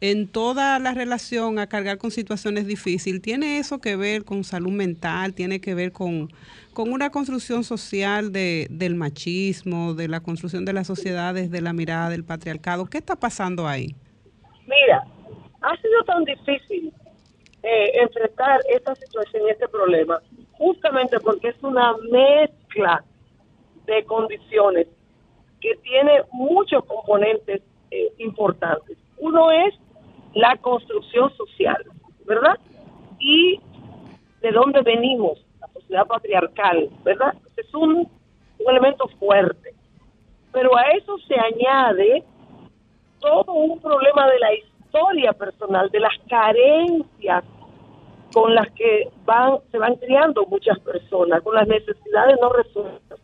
en 0.00 0.28
toda 0.28 0.78
la 0.78 0.94
relación 0.94 1.58
a 1.58 1.66
cargar 1.66 1.98
con 1.98 2.12
situaciones 2.12 2.68
difíciles. 2.68 3.20
¿Tiene 3.20 3.58
eso 3.58 3.80
que 3.80 3.96
ver 3.96 4.24
con 4.24 4.44
salud 4.44 4.70
mental? 4.70 5.34
¿Tiene 5.34 5.60
que 5.60 5.74
ver 5.74 5.90
con, 5.90 6.32
con 6.72 6.92
una 6.92 7.10
construcción 7.10 7.64
social 7.64 8.30
de, 8.30 8.68
del 8.70 8.94
machismo, 8.94 9.94
de 9.94 10.06
la 10.06 10.20
construcción 10.20 10.64
de 10.64 10.72
la 10.72 10.84
sociedad 10.84 11.34
desde 11.34 11.60
la 11.60 11.72
mirada 11.72 12.10
del 12.10 12.22
patriarcado? 12.22 12.86
¿Qué 12.86 12.98
está 12.98 13.16
pasando 13.16 13.66
ahí? 13.66 13.96
Mira, 14.68 15.04
ha 15.66 15.76
sido 15.78 16.02
tan 16.04 16.24
difícil 16.24 16.92
eh, 17.62 17.90
enfrentar 18.00 18.60
esta 18.68 18.94
situación 18.94 19.42
y 19.46 19.50
este 19.50 19.66
problema, 19.68 20.20
justamente 20.52 21.18
porque 21.18 21.48
es 21.48 21.62
una 21.62 21.94
mezcla 22.10 23.04
de 23.86 24.04
condiciones 24.04 24.86
que 25.60 25.74
tiene 25.82 26.22
muchos 26.30 26.84
componentes 26.84 27.62
eh, 27.90 28.12
importantes. 28.18 28.96
Uno 29.18 29.50
es 29.50 29.74
la 30.34 30.56
construcción 30.58 31.34
social, 31.36 31.84
¿verdad? 32.24 32.58
Y 33.18 33.60
de 34.42 34.52
dónde 34.52 34.82
venimos, 34.82 35.44
la 35.60 35.68
sociedad 35.72 36.06
patriarcal, 36.06 36.88
¿verdad? 37.02 37.34
Es 37.56 37.74
un, 37.74 38.08
un 38.58 38.70
elemento 38.70 39.08
fuerte. 39.18 39.74
Pero 40.52 40.76
a 40.76 40.82
eso 40.92 41.18
se 41.26 41.34
añade 41.34 42.22
todo 43.18 43.52
un 43.52 43.80
problema 43.80 44.30
de 44.30 44.38
la 44.38 44.54
historia 44.54 44.75
historia 44.96 45.32
personal, 45.32 45.90
de 45.90 46.00
las 46.00 46.14
carencias 46.28 47.44
con 48.32 48.54
las 48.54 48.70
que 48.72 49.08
van 49.24 49.58
se 49.70 49.78
van 49.78 49.96
criando 49.96 50.46
muchas 50.46 50.78
personas, 50.80 51.42
con 51.42 51.54
las 51.54 51.66
necesidades 51.68 52.36
no 52.40 52.50
resueltas, 52.50 53.18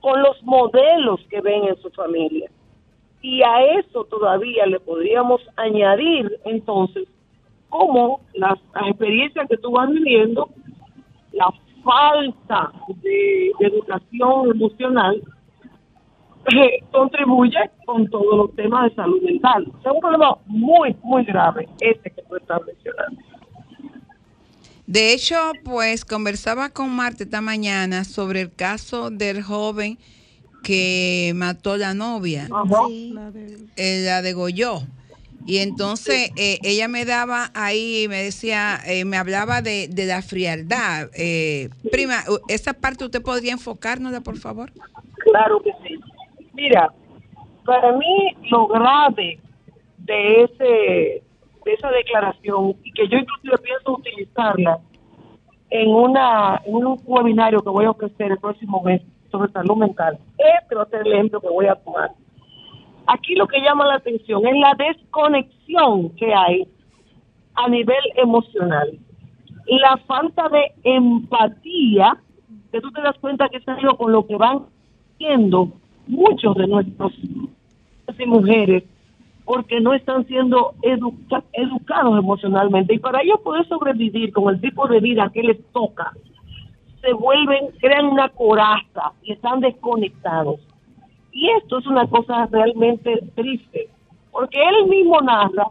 con 0.00 0.22
los 0.22 0.42
modelos 0.42 1.20
que 1.28 1.40
ven 1.40 1.64
en 1.64 1.76
su 1.76 1.90
familia. 1.90 2.50
Y 3.20 3.42
a 3.42 3.78
eso 3.78 4.04
todavía 4.04 4.66
le 4.66 4.80
podríamos 4.80 5.40
añadir 5.56 6.38
entonces 6.44 7.08
como 7.68 8.20
las, 8.34 8.58
experiencias 8.86 9.48
que 9.48 9.56
tú 9.56 9.72
vas 9.72 9.90
viviendo, 9.90 10.48
la 11.32 11.52
falta 11.82 12.70
de 13.02 13.52
educación 13.60 14.50
emocional 14.50 15.22
contribuye 16.92 17.58
con 17.86 18.08
todos 18.08 18.36
los 18.36 18.54
temas 18.54 18.90
de 18.90 18.96
salud 18.96 19.22
mental. 19.22 19.66
Es 19.80 19.92
un 19.92 20.00
problema 20.00 20.36
muy, 20.46 20.96
muy 21.02 21.24
grave 21.24 21.68
este 21.80 22.10
que 22.10 22.22
tú 22.22 22.36
estás 22.36 22.60
mencionando. 22.66 23.20
De 24.86 25.14
hecho, 25.14 25.36
pues 25.64 26.04
conversaba 26.04 26.68
con 26.68 26.90
Marta 26.90 27.24
esta 27.24 27.40
mañana 27.40 28.04
sobre 28.04 28.42
el 28.42 28.52
caso 28.54 29.10
del 29.10 29.42
joven 29.42 29.98
que 30.62 31.32
mató 31.34 31.76
la 31.76 31.94
novia, 31.94 32.48
la, 32.48 33.30
de... 33.30 33.58
Eh, 33.76 34.02
la 34.04 34.22
degolló. 34.22 34.82
Y 35.46 35.58
entonces 35.58 36.30
eh, 36.36 36.58
ella 36.62 36.88
me 36.88 37.04
daba 37.04 37.50
ahí, 37.54 38.06
me 38.08 38.22
decía, 38.22 38.80
eh, 38.86 39.04
me 39.04 39.18
hablaba 39.18 39.60
de, 39.60 39.88
de 39.88 40.06
la 40.06 40.22
frialdad. 40.22 41.10
prima, 41.90 42.24
esa 42.48 42.72
parte 42.72 43.04
usted 43.04 43.22
podría 43.22 43.52
enfocárnosla, 43.52 44.22
por 44.22 44.38
favor. 44.38 44.72
Claro 45.18 45.60
que 45.62 45.70
sí. 45.86 45.98
Mira, 46.54 46.92
para 47.64 47.92
mí 47.92 48.36
lo 48.50 48.66
grave 48.68 49.38
de 49.98 50.42
ese 50.42 51.22
de 51.64 51.72
esa 51.72 51.90
declaración 51.90 52.74
y 52.84 52.92
que 52.92 53.08
yo 53.08 53.18
inclusive 53.18 53.56
pienso 53.58 53.92
utilizarla 53.94 54.78
en, 55.70 55.88
una, 55.88 56.60
en 56.64 56.74
un 56.74 57.00
webinario 57.06 57.62
que 57.62 57.70
voy 57.70 57.86
a 57.86 57.90
ofrecer 57.90 58.32
el 58.32 58.38
próximo 58.38 58.82
mes 58.82 59.00
sobre 59.30 59.50
salud 59.50 59.76
mental. 59.76 60.18
Este 60.36 60.74
va 60.74 60.82
a 60.82 60.86
ser 60.86 61.06
el 61.06 61.12
ejemplo 61.14 61.40
que 61.40 61.48
voy 61.48 61.66
a 61.66 61.74
tomar. 61.74 62.10
Aquí 63.06 63.34
lo 63.34 63.46
que 63.46 63.60
llama 63.60 63.86
la 63.86 63.94
atención 63.94 64.46
es 64.46 64.54
la 64.56 64.74
desconexión 64.74 66.10
que 66.16 66.34
hay 66.34 66.68
a 67.54 67.68
nivel 67.68 68.02
emocional. 68.16 68.98
La 69.66 69.96
falta 70.06 70.48
de 70.50 70.72
empatía, 70.84 72.18
que 72.70 72.80
tú 72.80 72.90
te 72.92 73.00
das 73.00 73.18
cuenta 73.18 73.48
que 73.48 73.56
está 73.56 73.76
con 73.96 74.12
lo 74.12 74.26
que 74.26 74.36
van 74.36 74.66
siendo 75.16 75.72
muchos 76.06 76.54
de 76.56 76.66
nuestros 76.66 77.12
y 78.18 78.26
mujeres 78.26 78.84
porque 79.44 79.80
no 79.80 79.92
están 79.92 80.26
siendo 80.26 80.74
educados 80.82 82.18
emocionalmente. 82.18 82.94
Y 82.94 82.98
para 82.98 83.22
ellos 83.22 83.40
poder 83.40 83.66
sobrevivir 83.68 84.32
con 84.32 84.54
el 84.54 84.60
tipo 84.60 84.86
de 84.88 85.00
vida 85.00 85.30
que 85.32 85.42
les 85.42 85.64
toca 85.72 86.12
se 87.00 87.12
vuelven 87.12 87.68
crean 87.80 88.06
una 88.06 88.30
coraza 88.30 89.12
y 89.22 89.32
están 89.32 89.60
desconectados. 89.60 90.60
Y 91.32 91.50
esto 91.50 91.78
es 91.78 91.86
una 91.86 92.06
cosa 92.06 92.46
realmente 92.50 93.20
triste 93.34 93.88
porque 94.34 94.58
él 94.60 94.88
mismo 94.88 95.20
narra 95.20 95.68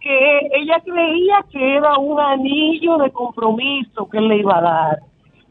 que 0.00 0.38
ella 0.54 0.80
creía 0.84 1.44
que 1.50 1.76
era 1.76 1.98
un 1.98 2.18
anillo 2.18 2.96
de 2.96 3.10
compromiso 3.12 4.08
que 4.08 4.18
él 4.18 4.28
le 4.28 4.38
iba 4.38 4.58
a 4.58 4.62
dar 4.62 4.98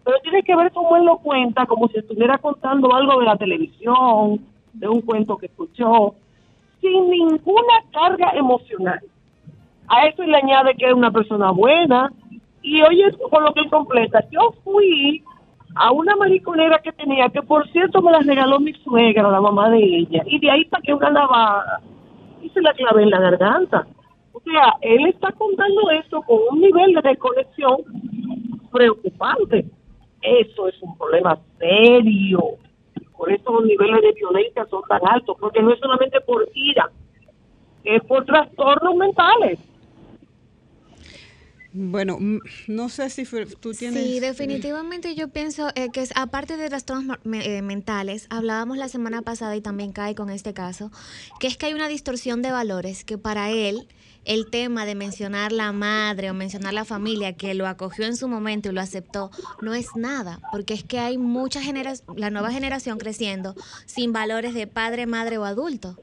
pero 0.10 0.22
tiene 0.22 0.42
que 0.42 0.56
ver 0.56 0.72
cómo 0.72 0.98
él 0.98 1.06
lo 1.06 1.20
cuenta 1.20 1.68
como 1.68 1.88
si 1.89 2.00
estuviera 2.00 2.39
contando 2.39 2.92
algo 2.96 3.20
de 3.20 3.28
la 3.28 3.38
televisión 3.38 4.44
de 4.74 4.88
un 4.88 5.01
cuento 5.01 5.38
que 5.38 5.46
escuchó 5.46 6.16
sin 6.82 7.12
ninguna 7.12 7.74
carga 7.94 8.32
emocional. 8.32 9.00
A 9.88 10.08
eso 10.08 10.24
le 10.24 10.36
añade 10.36 10.74
que 10.74 10.88
es 10.88 10.94
una 10.94 11.12
persona 11.12 11.51
buena. 11.51 12.12
Y 12.63 12.82
oye, 12.82 13.16
con 13.30 13.44
lo 13.44 13.54
que 13.54 13.60
él 13.60 13.70
completa, 13.70 14.25
yo 14.32 14.51
fui 14.63 15.24
a 15.75 15.92
una 15.92 16.16
mariconera 16.16 16.80
que 16.80 16.92
tenía, 16.92 17.30
que 17.30 17.44
por 17.44 17.70
cierto 17.70 18.01
me 18.01 18.12
la 18.12 18.22
regaló 18.22 18.60
mi 18.60 18.74
suegra, 18.74 19.30
la 19.30 19.42
mamá 19.42 19.70
de 19.70 19.78
ella, 19.78 20.24
y 20.25 20.39
de 20.39 20.50
ahí 20.50 20.66
saqué 20.66 20.92
una 20.92 21.12
navaja 21.12 21.82
y 22.42 22.50
se 22.50 22.62
la 22.62 22.74
clavé 22.74 23.04
en 23.04 23.12
la 23.12 23.20
garganta. 23.20 23.86
O 24.34 24.39
sea, 24.42 24.74
él 24.82 25.06
está 25.06 25.32
contando 25.34 25.92
eso 25.92 26.20
con 26.24 26.39
un 26.51 26.62
nivel 26.62 26.96
de 26.96 27.01
desconexión 27.10 27.78
preocupante. 28.72 29.66
Eso 30.22 30.68
es 30.68 30.82
un 30.82 30.98
problema 30.98 31.40
serio. 31.58 32.58
Por 33.16 33.32
eso 33.32 33.52
los 33.52 33.66
niveles 33.66 34.02
de 34.02 34.14
violencia 34.14 34.66
son 34.70 34.82
tan 34.88 35.02
altos, 35.06 35.38
porque 35.40 35.62
no 35.62 35.74
es 35.74 35.80
solamente 35.80 36.22
por 36.22 36.48
ira, 36.54 36.90
es 37.84 38.02
por 38.04 38.26
trastornos 38.26 38.96
mentales. 38.96 39.60
Bueno, 41.72 42.18
no 42.68 42.90
sé 42.90 43.10
si 43.10 43.26
tú 43.60 43.74
tienes... 43.74 44.04
Sí, 44.04 44.20
definitivamente 44.20 45.14
yo 45.14 45.28
pienso 45.28 45.70
eh, 45.76 45.90
que 45.94 46.04
aparte 46.16 46.58
de 46.58 46.68
trastornos 46.68 47.18
eh, 47.32 47.62
mentales, 47.62 48.26
hablábamos 48.32 48.78
la 48.78 48.88
semana 48.88 49.22
pasada 49.22 49.56
y 49.56 49.62
también 49.62 49.92
cae 49.92 50.16
con 50.16 50.32
este 50.32 50.54
caso, 50.54 50.92
que 51.40 51.48
es 51.48 51.58
que 51.58 51.68
hay 51.68 51.74
una 51.74 51.88
distorsión 51.88 52.42
de 52.42 52.52
valores 52.52 53.04
que 53.04 53.20
para 53.20 53.52
él 53.52 53.88
el 54.26 54.50
tema 54.50 54.86
de 54.86 54.96
mencionar 54.96 55.52
la 55.52 55.72
madre 55.72 56.30
o 56.30 56.34
mencionar 56.34 56.74
la 56.74 56.86
familia 56.86 57.34
que 57.34 57.54
lo 57.54 57.68
acogió 57.68 58.06
en 58.06 58.16
su 58.16 58.28
momento 58.28 58.70
y 58.70 58.74
lo 58.74 58.82
aceptó, 58.82 59.32
no 59.62 59.74
es 59.74 59.96
nada, 59.96 60.40
porque 60.52 60.74
es 60.74 60.84
que 60.84 61.00
hay 61.00 61.18
mucha 61.18 61.62
generación, 61.62 62.18
la 62.18 62.30
nueva 62.30 62.52
generación 62.52 62.98
creciendo 62.98 63.56
sin 63.86 64.14
valores 64.14 64.54
de 64.54 64.68
padre, 64.68 65.06
madre 65.06 65.38
o 65.38 65.46
adulto. 65.46 65.98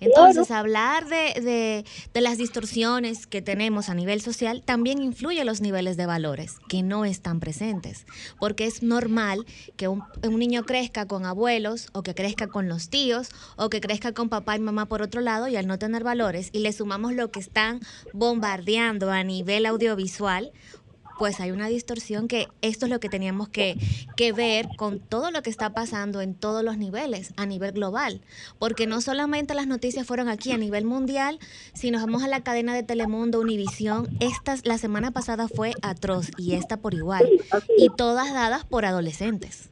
Entonces, 0.00 0.50
hablar 0.50 1.06
de, 1.08 1.84
de, 2.12 2.20
las 2.20 2.38
distorsiones 2.38 3.26
que 3.26 3.42
tenemos 3.42 3.88
a 3.88 3.94
nivel 3.94 4.20
social 4.20 4.62
también 4.64 5.02
influye 5.02 5.44
los 5.44 5.60
niveles 5.60 5.96
de 5.96 6.06
valores 6.06 6.56
que 6.68 6.82
no 6.82 7.04
están 7.04 7.40
presentes, 7.40 8.06
porque 8.38 8.66
es 8.66 8.82
normal 8.82 9.46
que 9.76 9.88
un, 9.88 10.04
un, 10.22 10.38
niño 10.38 10.64
crezca 10.64 11.06
con 11.06 11.26
abuelos 11.26 11.88
o 11.92 12.02
que 12.02 12.14
crezca 12.14 12.48
con 12.48 12.68
los 12.68 12.90
tíos 12.90 13.28
o 13.56 13.70
que 13.70 13.80
crezca 13.80 14.12
con 14.12 14.28
papá 14.28 14.56
y 14.56 14.60
mamá 14.60 14.86
por 14.86 15.02
otro 15.02 15.20
lado 15.20 15.48
y 15.48 15.56
al 15.56 15.66
no 15.66 15.78
tener 15.78 16.04
valores 16.04 16.50
y 16.52 16.60
le 16.60 16.72
sumamos 16.72 17.14
lo 17.14 17.30
que 17.30 17.40
están 17.40 17.80
bombardeando 18.12 19.10
a 19.10 19.24
nivel 19.24 19.66
audiovisual, 19.66 20.52
pues 21.18 21.40
hay 21.40 21.50
una 21.50 21.66
distorsión 21.68 22.28
que 22.28 22.46
esto 22.62 22.86
es 22.86 22.92
lo 22.92 23.00
que 23.00 23.08
teníamos 23.08 23.48
que, 23.48 23.74
que, 24.16 24.32
ver 24.32 24.66
con 24.76 25.00
todo 25.00 25.30
lo 25.30 25.42
que 25.42 25.50
está 25.50 25.74
pasando 25.74 26.20
en 26.20 26.34
todos 26.34 26.62
los 26.62 26.78
niveles, 26.78 27.34
a 27.36 27.44
nivel 27.44 27.72
global. 27.72 28.20
Porque 28.58 28.86
no 28.86 29.00
solamente 29.00 29.54
las 29.54 29.66
noticias 29.66 30.06
fueron 30.06 30.28
aquí 30.28 30.52
a 30.52 30.56
nivel 30.56 30.84
mundial, 30.84 31.38
si 31.74 31.90
nos 31.90 32.02
vamos 32.02 32.22
a 32.22 32.28
la 32.28 32.42
cadena 32.42 32.74
de 32.74 32.82
Telemundo, 32.82 33.40
Univisión, 33.40 34.06
esta, 34.20 34.54
la 34.64 34.78
semana 34.78 35.10
pasada 35.10 35.48
fue 35.48 35.72
atroz 35.82 36.30
y 36.38 36.54
esta 36.54 36.76
por 36.76 36.94
igual. 36.94 37.28
Y 37.76 37.88
todas 37.96 38.32
dadas 38.32 38.64
por 38.64 38.84
adolescentes. 38.84 39.68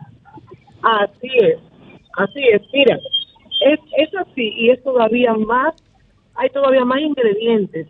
Así 0.82 1.30
es, 1.40 1.58
así 2.16 2.40
es. 2.52 2.62
Mira, 2.72 2.98
es, 3.60 3.80
es 3.96 4.14
así 4.16 4.52
y 4.56 4.70
es 4.70 4.82
todavía 4.82 5.32
más, 5.34 5.74
hay 6.34 6.50
todavía 6.50 6.84
más 6.84 7.00
ingredientes 7.00 7.88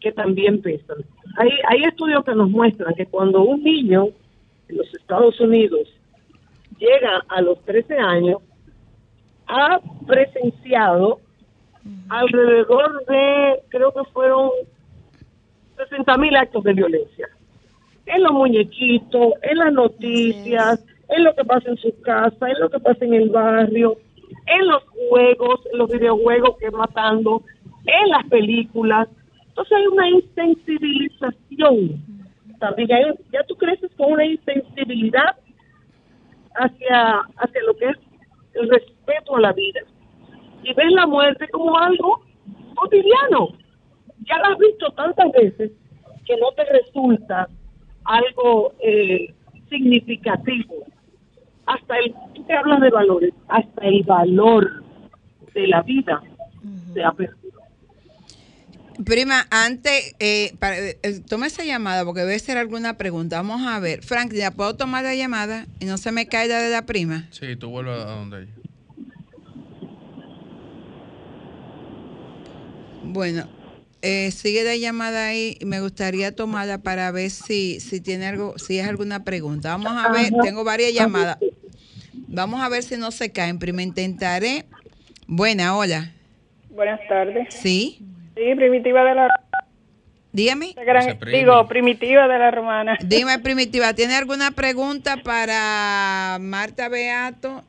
que 0.00 0.12
también 0.12 0.60
pesan 0.60 1.04
hay, 1.36 1.50
hay 1.68 1.84
estudios 1.84 2.24
que 2.24 2.34
nos 2.34 2.50
muestran 2.50 2.94
que 2.94 3.06
cuando 3.06 3.42
un 3.42 3.62
niño 3.62 4.08
en 4.68 4.76
los 4.76 4.92
Estados 4.94 5.38
Unidos 5.40 5.88
llega 6.78 7.24
a 7.28 7.40
los 7.40 7.62
13 7.64 7.96
años, 7.98 8.42
ha 9.46 9.80
presenciado 10.06 11.20
alrededor 12.08 13.04
de, 13.06 13.62
creo 13.68 13.92
que 13.92 14.02
fueron 14.12 14.50
60 15.76 16.16
mil 16.18 16.36
actos 16.36 16.64
de 16.64 16.72
violencia. 16.72 17.28
En 18.06 18.22
los 18.22 18.32
muñequitos, 18.32 19.34
en 19.42 19.58
las 19.58 19.72
noticias, 19.72 20.84
en 21.08 21.24
lo 21.24 21.34
que 21.34 21.44
pasa 21.44 21.70
en 21.70 21.76
su 21.76 22.00
casa, 22.00 22.48
en 22.48 22.60
lo 22.60 22.70
que 22.70 22.80
pasa 22.80 23.04
en 23.04 23.14
el 23.14 23.30
barrio, 23.30 23.96
en 24.46 24.68
los 24.68 24.82
juegos, 25.08 25.60
en 25.72 25.78
los 25.78 25.90
videojuegos 25.90 26.56
que 26.58 26.70
matando, 26.70 27.42
en 27.84 28.08
las 28.10 28.26
películas. 28.28 29.08
Entonces 29.56 29.78
hay 29.78 29.86
una 29.86 30.08
insensibilización 30.10 32.04
también. 32.58 32.88
ya 33.32 33.42
tú 33.48 33.56
creces 33.56 33.90
con 33.96 34.12
una 34.12 34.26
insensibilidad 34.26 35.34
hacia, 36.56 37.22
hacia 37.36 37.62
lo 37.62 37.74
que 37.78 37.86
es 37.86 37.96
el 38.52 38.68
respeto 38.68 39.36
a 39.36 39.40
la 39.40 39.54
vida. 39.54 39.80
Y 40.62 40.74
ves 40.74 40.92
la 40.92 41.06
muerte 41.06 41.48
como 41.48 41.74
algo 41.78 42.22
cotidiano. 42.74 43.48
Ya 44.28 44.36
la 44.38 44.48
has 44.48 44.58
visto 44.58 44.90
tantas 44.90 45.32
veces 45.32 45.72
que 46.26 46.36
no 46.36 46.52
te 46.52 46.64
resulta 46.64 47.48
algo 48.04 48.74
eh, 48.80 49.32
significativo. 49.70 50.84
Hasta 51.64 51.96
el, 51.96 52.14
tú 52.34 52.44
te 52.44 52.52
hablas 52.52 52.80
de 52.80 52.90
valores, 52.90 53.32
hasta 53.48 53.86
el 53.86 54.02
valor 54.02 54.84
de 55.54 55.66
la 55.66 55.80
vida 55.80 56.22
se 56.92 57.02
ha 57.02 57.12
perdido. 57.12 57.45
Prima, 59.04 59.46
antes, 59.50 60.14
eh, 60.18 60.54
para, 60.58 60.78
eh, 60.78 60.98
toma 61.28 61.46
esa 61.46 61.64
llamada 61.64 62.04
porque 62.04 62.20
debe 62.20 62.38
ser 62.38 62.56
alguna 62.56 62.96
pregunta. 62.96 63.36
Vamos 63.36 63.66
a 63.66 63.78
ver. 63.78 64.02
Frank, 64.02 64.32
¿ya 64.32 64.50
puedo 64.50 64.76
tomar 64.76 65.04
la 65.04 65.14
llamada 65.14 65.66
y 65.80 65.84
no 65.84 65.98
se 65.98 66.12
me 66.12 66.26
caiga 66.26 66.60
de 66.62 66.70
la 66.70 66.86
prima? 66.86 67.28
Sí, 67.30 67.56
tú 67.56 67.70
vuelves 67.70 68.00
a 68.00 68.04
donde 68.04 68.42
ella. 68.42 68.52
Bueno, 73.02 73.48
eh, 74.02 74.30
sigue 74.30 74.64
la 74.64 74.76
llamada 74.76 75.28
ahí 75.28 75.56
y 75.60 75.64
me 75.64 75.80
gustaría 75.80 76.34
tomarla 76.34 76.78
para 76.78 77.10
ver 77.12 77.30
si, 77.30 77.80
si 77.80 78.00
tiene 78.00 78.26
algo, 78.26 78.58
si 78.58 78.78
es 78.78 78.88
alguna 78.88 79.24
pregunta. 79.24 79.76
Vamos 79.76 79.92
a 79.92 80.10
ver, 80.10 80.32
tengo 80.42 80.64
varias 80.64 80.92
llamadas. 80.92 81.38
Vamos 82.28 82.60
a 82.62 82.68
ver 82.68 82.82
si 82.82 82.96
no 82.96 83.10
se 83.10 83.30
caen. 83.30 83.58
Prima, 83.58 83.82
intentaré. 83.82 84.66
Buena, 85.26 85.76
hola. 85.76 86.12
Buenas 86.70 87.00
tardes. 87.08 87.54
Sí. 87.54 88.00
Sí, 88.36 88.54
primitiva 88.54 89.02
de 89.04 89.14
la 89.14 89.28
Dígame. 90.32 90.74
digo, 91.32 91.66
primitiva 91.66 92.28
de 92.28 92.38
la 92.38 92.50
romana. 92.50 92.98
Dime, 93.02 93.38
primitiva, 93.38 93.94
¿tiene 93.94 94.16
alguna 94.16 94.50
pregunta 94.50 95.16
para 95.24 96.36
Marta 96.38 96.90
Beato? 96.90 97.64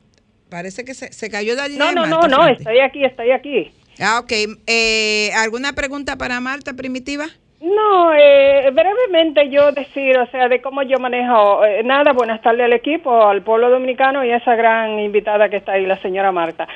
Parece 0.50 0.84
que 0.84 0.92
se, 0.92 1.10
se 1.12 1.30
cayó 1.30 1.54
la 1.54 1.66
línea. 1.66 1.92
No, 1.92 2.06
no, 2.06 2.20
no, 2.20 2.28
no, 2.28 2.46
estoy 2.46 2.80
aquí, 2.80 3.04
estoy 3.04 3.30
aquí. 3.30 3.72
Ah, 3.98 4.20
ok. 4.20 4.32
Eh, 4.66 5.30
¿Alguna 5.36 5.72
pregunta 5.72 6.16
para 6.16 6.40
Marta, 6.40 6.74
primitiva? 6.74 7.26
No, 7.60 8.14
eh, 8.14 8.70
brevemente 8.72 9.50
yo 9.50 9.72
decir, 9.72 10.16
o 10.16 10.26
sea, 10.26 10.48
de 10.48 10.62
cómo 10.62 10.82
yo 10.82 10.98
manejo, 11.00 11.64
eh, 11.64 11.82
nada, 11.82 12.12
buenas 12.12 12.40
tardes 12.40 12.64
al 12.64 12.72
equipo, 12.72 13.26
al 13.26 13.42
pueblo 13.42 13.68
dominicano 13.68 14.24
y 14.24 14.30
a 14.30 14.36
esa 14.36 14.54
gran 14.54 14.98
invitada 15.00 15.48
que 15.48 15.56
está 15.56 15.72
ahí, 15.72 15.84
la 15.84 16.00
señora 16.00 16.30
Marta. 16.30 16.68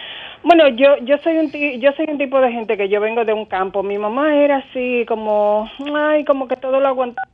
Bueno, 0.43 0.67
yo 0.69 0.97
yo 1.03 1.19
soy 1.19 1.39
un 1.39 1.53
yo 1.81 1.93
soy 1.93 2.07
un 2.09 2.19
tipo 2.19 2.41
de 2.41 2.51
gente 2.51 2.77
que 2.77 2.89
yo 2.89 3.01
vengo 3.01 3.25
de 3.25 3.33
un 3.33 3.47
campo. 3.47 3.85
Mi 3.85 3.97
mamá 3.97 4.35
era 4.37 4.57
así 4.57 5.05
como 5.07 5.71
ay, 5.95 6.25
como 6.25 6.49
que 6.49 6.57
todo 6.57 6.81
lo 6.81 6.89
aguantaba. 6.89 7.32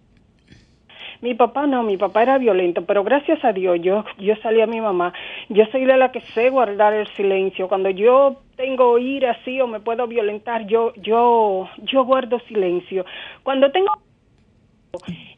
Mi 1.21 1.35
papá 1.35 1.67
no, 1.67 1.83
mi 1.83 1.97
papá 1.97 2.23
era 2.23 2.39
violento, 2.39 2.85
pero 2.85 3.03
gracias 3.03 3.45
a 3.45 3.53
Dios 3.53 3.79
yo, 3.83 4.05
yo 4.19 4.37
salí 4.37 4.61
a 4.61 4.67
mi 4.67 4.81
mamá. 4.81 5.13
Yo 5.49 5.65
soy 5.73 5.85
la 5.85 6.13
que 6.13 6.21
sé 6.21 6.51
guardar 6.51 6.93
el 6.95 7.09
silencio. 7.15 7.69
Cuando 7.69 7.91
yo 7.91 8.43
tengo 8.57 8.99
ira 8.99 9.33
así 9.33 9.61
o 9.61 9.67
me 9.67 9.81
puedo 9.81 10.07
violentar, 10.07 10.67
yo, 10.67 10.93
yo, 10.97 11.69
yo 11.79 12.05
guardo 12.05 12.39
silencio. 12.41 13.05
Cuando 13.43 13.71
tengo 13.73 13.93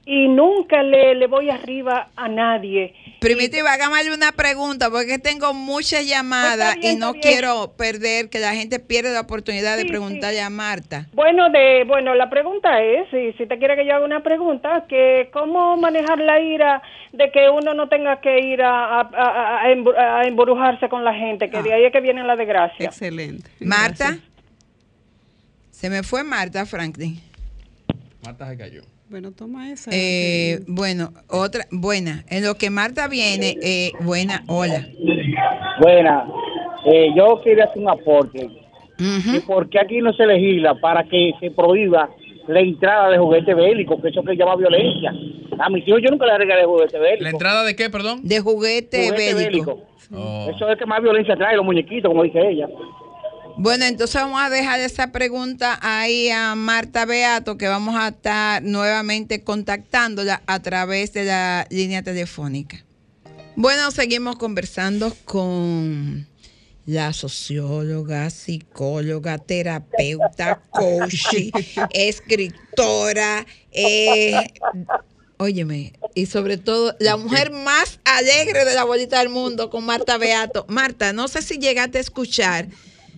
y 0.06 0.28
nunca 0.28 0.82
le, 0.82 1.14
le 1.14 1.26
voy 1.26 1.50
arriba 1.50 2.08
a 2.16 2.28
nadie. 2.28 2.94
Primitiva, 3.20 3.72
hágame 3.72 4.12
una 4.12 4.32
pregunta 4.32 4.90
porque 4.90 5.18
tengo 5.18 5.52
muchas 5.54 6.06
llamadas 6.08 6.76
bien, 6.76 6.94
y 6.94 6.96
no 6.98 7.12
quiero 7.14 7.72
perder 7.76 8.28
que 8.30 8.38
la 8.40 8.54
gente 8.54 8.80
pierda 8.80 9.10
la 9.12 9.20
oportunidad 9.20 9.76
de 9.76 9.82
Sí, 9.82 9.88
preguntarle 9.88 10.40
a 10.40 10.48
Marta. 10.50 11.06
Bueno, 11.12 11.50
de, 11.50 11.84
bueno, 11.86 12.14
la 12.14 12.30
pregunta 12.30 12.82
es, 12.82 13.08
si, 13.10 13.32
si 13.34 13.46
te 13.46 13.58
quiere 13.58 13.76
que 13.76 13.86
yo 13.86 13.94
haga 13.96 14.04
una 14.06 14.22
pregunta, 14.22 14.86
que 14.88 15.28
cómo 15.32 15.76
manejar 15.76 16.18
la 16.18 16.40
ira 16.40 16.82
de 17.12 17.30
que 17.30 17.48
uno 17.50 17.74
no 17.74 17.88
tenga 17.88 18.20
que 18.20 18.40
ir 18.40 18.62
a, 18.62 19.00
a, 19.00 19.00
a- 19.02 20.20
a 20.20 20.24
embrujarse 20.26 20.88
con 20.88 21.04
la 21.04 21.12
gente, 21.14 21.50
que 21.50 21.62
de 21.62 21.74
ahí 21.74 21.84
es 21.84 21.92
que 21.92 22.00
viene 22.00 22.24
la 22.24 22.36
desgracia. 22.36 22.86
Excelente. 22.86 23.50
Marta, 23.60 24.06
Gracias. 24.12 24.24
se 25.70 25.90
me 25.90 26.02
fue 26.02 26.24
Marta 26.24 26.64
Franklin. 26.66 27.20
Marta 28.24 28.48
se 28.48 28.56
cayó. 28.56 28.82
Bueno, 29.10 29.32
toma 29.32 29.72
esa. 29.72 29.90
Eh, 29.92 30.60
bueno, 30.68 31.12
otra, 31.28 31.64
buena. 31.72 32.24
En 32.28 32.44
lo 32.44 32.54
que 32.54 32.70
Marta 32.70 33.08
viene, 33.08 33.56
eh, 33.60 33.90
buena, 34.02 34.44
hola. 34.46 34.86
Buena, 35.80 36.26
eh, 36.86 37.08
yo 37.16 37.40
quería 37.42 37.64
hacer 37.64 37.82
un 37.82 37.90
aporte. 37.90 38.46
Ujú. 39.00 39.32
que 39.32 39.40
¿Por 39.40 39.68
qué 39.68 39.80
aquí 39.80 39.98
no 39.98 40.12
se 40.12 40.24
legisla 40.26 40.74
para 40.80 41.02
que 41.04 41.32
se 41.40 41.50
prohíba 41.50 42.08
la 42.46 42.60
entrada 42.60 43.08
de 43.10 43.18
juguetes 43.18 43.56
bélicos? 43.56 44.00
Que 44.00 44.10
eso 44.10 44.22
que 44.22 44.36
llama 44.36 44.54
violencia. 44.54 45.12
A 45.58 45.68
mis 45.70 45.88
hijos 45.88 46.00
yo 46.04 46.10
nunca 46.10 46.26
les 46.26 46.38
regalé 46.38 46.64
juguetes 46.64 47.00
bélicos. 47.00 47.24
¿La 47.24 47.30
entrada 47.30 47.64
de 47.64 47.74
qué, 47.74 47.90
perdón? 47.90 48.20
De 48.22 48.38
juguete, 48.40 49.08
Juguete 49.08 49.34
bélico. 49.34 49.74
bélico. 49.74 49.86
Oh. 50.14 50.50
Eso 50.54 50.68
es 50.70 50.78
que 50.78 50.86
más 50.86 51.02
violencia 51.02 51.34
trae 51.34 51.56
los 51.56 51.64
muñequitos, 51.64 52.08
como 52.08 52.22
dice 52.22 52.48
ella. 52.48 52.68
Bueno, 53.62 53.84
entonces 53.84 54.14
vamos 54.14 54.40
a 54.40 54.48
dejar 54.48 54.80
esa 54.80 55.12
pregunta 55.12 55.78
ahí 55.82 56.30
a 56.30 56.54
Marta 56.54 57.04
Beato, 57.04 57.58
que 57.58 57.68
vamos 57.68 57.94
a 57.94 58.08
estar 58.08 58.62
nuevamente 58.62 59.44
contactándola 59.44 60.42
a 60.46 60.62
través 60.62 61.12
de 61.12 61.24
la 61.24 61.66
línea 61.68 62.02
telefónica. 62.02 62.82
Bueno, 63.56 63.90
seguimos 63.90 64.36
conversando 64.36 65.14
con 65.26 66.26
la 66.86 67.12
socióloga, 67.12 68.30
psicóloga, 68.30 69.36
terapeuta, 69.36 70.62
coach, 70.70 71.26
escritora, 71.90 73.44
eh, 73.72 74.54
óyeme, 75.36 75.92
y 76.14 76.24
sobre 76.24 76.56
todo 76.56 76.96
la 76.98 77.18
mujer 77.18 77.50
más 77.50 78.00
alegre 78.06 78.64
de 78.64 78.74
la 78.74 78.84
bolita 78.84 79.18
del 79.18 79.28
mundo 79.28 79.68
con 79.68 79.84
Marta 79.84 80.16
Beato. 80.16 80.64
Marta, 80.66 81.12
no 81.12 81.28
sé 81.28 81.42
si 81.42 81.58
llegaste 81.58 81.98
a 81.98 82.00
escuchar 82.00 82.66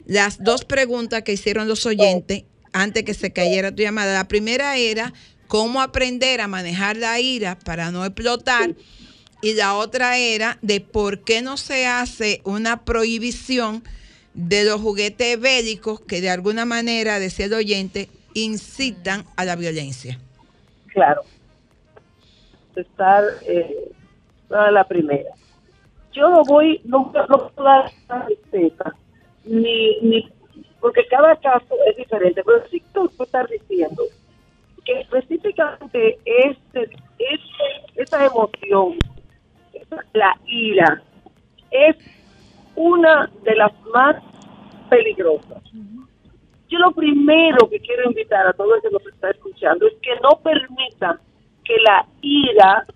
las 0.06 0.42
dos 0.42 0.64
preguntas 0.64 1.22
que 1.22 1.32
hicieron 1.32 1.68
los 1.68 1.86
oyentes 1.86 2.44
antes 2.72 3.04
que 3.04 3.14
se 3.14 3.32
cayera 3.32 3.74
tu 3.74 3.82
llamada. 3.82 4.14
La 4.14 4.28
primera 4.28 4.76
era 4.76 5.12
cómo 5.48 5.82
aprender 5.82 6.40
a 6.40 6.48
manejar 6.48 6.96
la 6.96 7.20
ira 7.20 7.58
para 7.64 7.90
no 7.90 8.04
explotar. 8.04 8.74
Y 9.42 9.54
la 9.54 9.74
otra 9.74 10.18
era 10.18 10.58
de 10.62 10.80
por 10.80 11.24
qué 11.24 11.42
no 11.42 11.56
se 11.56 11.86
hace 11.86 12.40
una 12.44 12.84
prohibición 12.84 13.82
de 14.34 14.64
los 14.64 14.80
juguetes 14.80 15.38
bélicos 15.38 16.00
que 16.00 16.20
de 16.20 16.30
alguna 16.30 16.64
manera, 16.64 17.18
decía 17.18 17.46
el 17.46 17.54
oyente, 17.54 18.08
incitan 18.34 19.24
a 19.36 19.44
la 19.44 19.56
violencia. 19.56 20.18
claro, 20.86 21.22
estar 22.76 23.24
eh, 23.46 23.90
la 24.48 24.84
primera. 24.84 25.30
Yo 26.12 26.28
no 26.28 26.42
voy, 26.44 26.80
no, 26.84 27.12
ni, 29.44 30.00
ni, 30.00 30.28
porque 30.80 31.06
cada 31.06 31.36
caso 31.36 31.74
es 31.86 31.96
diferente, 31.96 32.42
pero 32.44 32.66
sí 32.68 32.80
que 32.80 32.86
tú 32.92 33.10
estás 33.22 33.48
diciendo 33.48 34.02
que 34.84 35.00
específicamente 35.00 36.18
este, 36.24 36.82
este, 37.18 38.02
esa 38.02 38.26
emoción, 38.26 38.98
la 40.12 40.36
ira, 40.46 41.02
es 41.70 41.96
una 42.74 43.30
de 43.44 43.54
las 43.54 43.72
más 43.94 44.16
peligrosas. 44.90 45.62
Yo 46.68 46.78
lo 46.78 46.92
primero 46.92 47.68
que 47.68 47.78
quiero 47.80 48.08
invitar 48.08 48.46
a 48.46 48.52
todo 48.54 48.74
el 48.74 48.82
que 48.82 48.90
nos 48.90 49.06
está 49.06 49.30
escuchando 49.30 49.86
es 49.86 49.94
que 50.02 50.14
no 50.22 50.40
permita 50.42 51.20
que 51.64 51.76
la 51.86 52.06
ira 52.22 52.86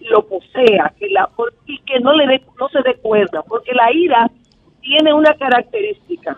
lo 0.00 0.26
posea, 0.26 0.94
que 0.98 1.08
la 1.10 1.28
y 1.66 1.78
que 1.80 1.98
no 2.00 2.12
le 2.14 2.26
dé, 2.26 2.42
no 2.58 2.68
se 2.68 2.80
dé 2.82 2.94
cuerda, 2.94 3.42
porque 3.42 3.72
la 3.74 3.92
ira 3.92 4.30
tiene 4.80 5.12
una 5.12 5.34
característica 5.34 6.36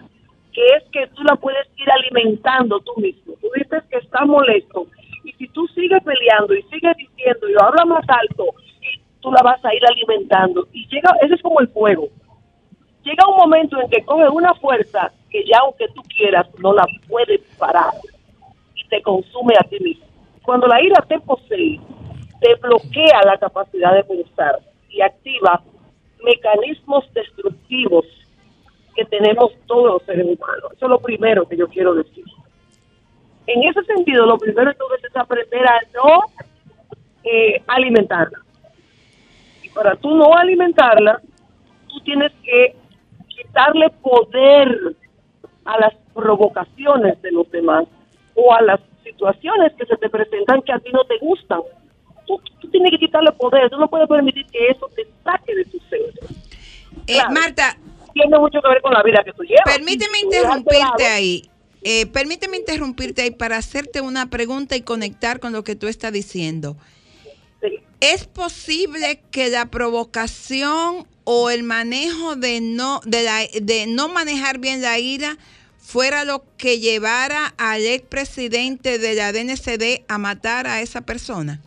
que 0.52 0.66
es 0.76 0.84
que 0.92 1.06
tú 1.14 1.22
la 1.22 1.36
puedes 1.36 1.66
ir 1.76 1.90
alimentando 1.90 2.80
tú 2.80 2.92
mismo. 2.96 3.34
Tú 3.40 3.48
dices 3.54 3.82
que 3.90 3.98
estás 3.98 4.26
molesto 4.26 4.86
y 5.24 5.32
si 5.32 5.48
tú 5.48 5.66
sigues 5.68 6.02
peleando 6.02 6.54
y 6.54 6.62
sigues 6.64 6.96
diciendo 6.96 7.48
y 7.48 7.54
habla 7.60 7.84
más 7.84 8.04
alto, 8.08 8.46
tú 9.20 9.30
la 9.32 9.42
vas 9.42 9.64
a 9.64 9.74
ir 9.74 9.82
alimentando 9.86 10.66
y 10.72 10.86
llega, 10.88 11.14
ese 11.22 11.34
es 11.34 11.42
como 11.42 11.60
el 11.60 11.68
fuego. 11.68 12.08
Llega 13.04 13.28
un 13.28 13.36
momento 13.36 13.80
en 13.80 13.88
que 13.88 14.04
coge 14.04 14.28
una 14.28 14.54
fuerza 14.54 15.12
que 15.30 15.44
ya 15.44 15.58
aunque 15.60 15.86
tú 15.94 16.02
quieras 16.02 16.46
no 16.58 16.72
la 16.72 16.84
puedes 17.08 17.40
parar 17.56 17.92
y 18.74 18.88
te 18.88 19.00
consume 19.02 19.54
a 19.58 19.68
ti 19.68 19.78
mismo. 19.80 20.06
Cuando 20.42 20.66
la 20.66 20.82
ira 20.82 21.04
te 21.08 21.20
posee, 21.20 21.80
te 22.40 22.54
bloquea 22.56 23.22
la 23.24 23.38
capacidad 23.38 23.94
de 23.94 24.04
pensar 24.04 24.58
y 24.88 25.00
activa 25.00 25.62
mecanismos 26.22 27.04
destructivos 27.14 28.04
que 28.94 29.04
tenemos 29.04 29.52
todos 29.66 29.92
los 29.94 30.02
seres 30.02 30.24
humanos. 30.24 30.72
Eso 30.76 30.86
es 30.86 30.90
lo 30.90 31.00
primero 31.00 31.46
que 31.46 31.56
yo 31.56 31.68
quiero 31.68 31.94
decir. 31.94 32.24
En 33.46 33.62
ese 33.64 33.82
sentido, 33.84 34.26
lo 34.26 34.38
primero 34.38 34.70
entonces 34.70 35.04
es 35.04 35.16
aprender 35.16 35.66
a 35.66 35.80
no 35.94 36.24
eh, 37.24 37.62
alimentarla. 37.66 38.38
Y 39.62 39.68
para 39.70 39.96
tú 39.96 40.14
no 40.14 40.34
alimentarla, 40.36 41.20
tú 41.88 42.00
tienes 42.00 42.32
que 42.42 42.76
quitarle 43.28 43.90
poder 44.02 44.96
a 45.64 45.78
las 45.78 45.94
provocaciones 46.14 47.20
de 47.22 47.32
los 47.32 47.50
demás 47.50 47.84
o 48.34 48.54
a 48.54 48.62
las 48.62 48.80
situaciones 49.02 49.72
que 49.74 49.86
se 49.86 49.96
te 49.96 50.08
presentan 50.08 50.62
que 50.62 50.72
a 50.72 50.78
ti 50.78 50.90
no 50.92 51.04
te 51.04 51.18
gustan. 51.18 51.60
Tú, 52.26 52.40
tú 52.60 52.68
tienes 52.70 52.92
que 52.92 52.98
quitarle 52.98 53.32
poder, 53.32 53.70
tú 53.70 53.78
no 53.78 53.88
puedes 53.88 54.08
permitir 54.08 54.46
que 54.46 54.68
eso 54.68 54.88
te 54.94 55.06
saque 55.24 55.54
de 55.54 55.64
tu 55.64 55.78
centro. 55.80 56.28
Eh, 57.06 57.14
Claro. 57.14 57.32
Marta, 57.32 57.76
Tiene 58.22 58.38
mucho 58.38 58.60
que 58.60 58.68
ver 58.68 58.82
con 58.82 58.92
la 58.92 59.02
vida 59.02 59.22
que 59.24 59.32
tú 59.32 59.42
llevas. 59.42 59.62
permíteme 59.64 60.18
interrumpirte 60.20 61.06
ahí. 61.06 61.50
Eh, 61.82 62.06
permíteme 62.06 62.58
interrumpirte 62.58 63.22
ahí 63.22 63.30
para 63.30 63.56
hacerte 63.56 64.00
una 64.00 64.28
pregunta 64.28 64.76
y 64.76 64.82
conectar 64.82 65.40
con 65.40 65.52
lo 65.52 65.64
que 65.64 65.76
tú 65.76 65.88
estás 65.88 66.12
diciendo. 66.12 66.76
Sí. 67.62 67.78
¿Es 68.00 68.26
posible 68.26 69.22
que 69.30 69.48
la 69.48 69.66
provocación 69.66 71.06
o 71.24 71.50
el 71.50 71.62
manejo 71.62 72.36
de 72.36 72.60
no, 72.60 73.00
de, 73.04 73.22
la, 73.22 73.40
de 73.60 73.86
no 73.86 74.08
manejar 74.08 74.58
bien 74.58 74.82
la 74.82 74.98
ira 74.98 75.36
fuera 75.78 76.24
lo 76.24 76.44
que 76.56 76.78
llevara 76.78 77.54
al 77.56 77.84
expresidente 77.84 78.98
de 78.98 79.14
la 79.14 79.32
DNCD 79.32 80.04
a 80.08 80.18
matar 80.18 80.66
a 80.66 80.82
esa 80.82 81.02
persona? 81.02 81.60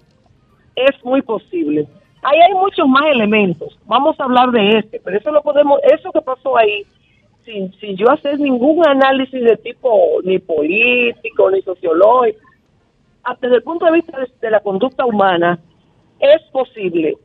es 0.76 1.04
muy 1.04 1.22
posible. 1.22 1.88
Ahí 2.24 2.40
hay 2.40 2.54
muchos 2.54 2.88
más 2.88 3.06
elementos. 3.08 3.78
Vamos 3.86 4.18
a 4.20 4.24
hablar 4.24 4.50
de 4.52 4.80
este, 4.80 5.00
pero 5.04 5.18
eso 5.18 5.32
lo 5.32 5.42
podemos, 5.42 5.80
eso 5.84 6.12
que 6.12 6.22
pasó 6.22 6.58
ahí, 6.58 6.86
sin, 7.44 7.74
sin 7.74 7.98
yo 7.98 8.10
hacer 8.10 8.40
ningún 8.40 8.88
análisis 8.88 9.44
de 9.44 9.58
tipo 9.58 10.22
ni 10.24 10.40
político 10.40 11.52
ni 11.52 11.62
sociológico, 11.62 12.40
hasta 13.24 13.48
desde 13.48 13.58
el 13.58 13.64
punto 13.64 13.86
de 13.86 13.92
vista 13.92 14.18
de, 14.42 14.52
la 14.52 14.62
conducta 14.62 15.06
humana, 15.06 15.60
es 16.20 16.42
posible. 16.52 17.18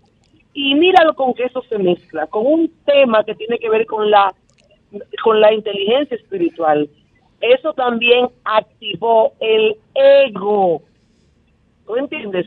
Y 0.53 0.75
míralo 0.75 1.15
con 1.15 1.33
que 1.35 1.45
eso 1.45 1.63
se 1.69 1.79
mezcla, 1.79 2.27
con 2.27 2.47
un 2.47 2.73
tema 2.85 3.23
que 3.23 3.37
tiene 3.37 3.59
que 3.59 3.71
ver 3.71 3.87
con 3.87 4.11
la, 4.11 4.35
con 5.23 5.41
la 5.41 5.53
inteligencia 5.53 6.17
espiritual. 6.17 6.89
Eso 7.41 7.73
también 7.75 8.29
activó 8.45 9.33
el 9.39 9.77
ego. 9.95 10.83
¿Tú 11.87 11.97
entiendes? 11.97 12.47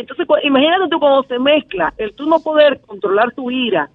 Entonces, 0.00 0.26
imagínate 0.44 0.88
tú 0.88 1.00
cuando 1.00 1.24
se 1.24 1.38
mezcla 1.38 1.92
el 1.98 2.14
tú 2.14 2.26
no 2.26 2.40
poder 2.40 2.80
controlar 2.82 3.32
tu 3.34 3.50
ira 3.50 3.90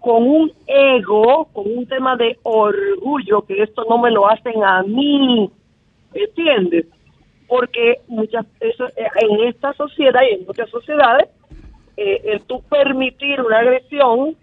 con 0.00 0.22
un 0.22 0.52
ego, 0.66 1.48
con 1.52 1.64
un 1.66 1.86
tema 1.86 2.14
de 2.16 2.38
orgullo, 2.42 3.42
que 3.42 3.62
esto 3.62 3.84
no 3.88 3.98
me 3.98 4.10
lo 4.10 4.28
hacen 4.28 4.62
a 4.62 4.82
mí, 4.82 5.50
¿entiendes? 6.12 6.86
Porque 7.48 8.00
muchas 8.06 8.44
eso, 8.60 8.86
eh, 8.88 9.08
en 9.20 9.48
esta 9.48 9.72
sociedad 9.72 10.20
y 10.30 10.34
en 10.34 10.46
muchas 10.46 10.68
sociedades, 10.68 11.28
eh, 11.96 12.20
el 12.24 12.42
tú 12.42 12.62
permitir 12.68 13.40
una 13.40 13.58
agresión 13.58 14.36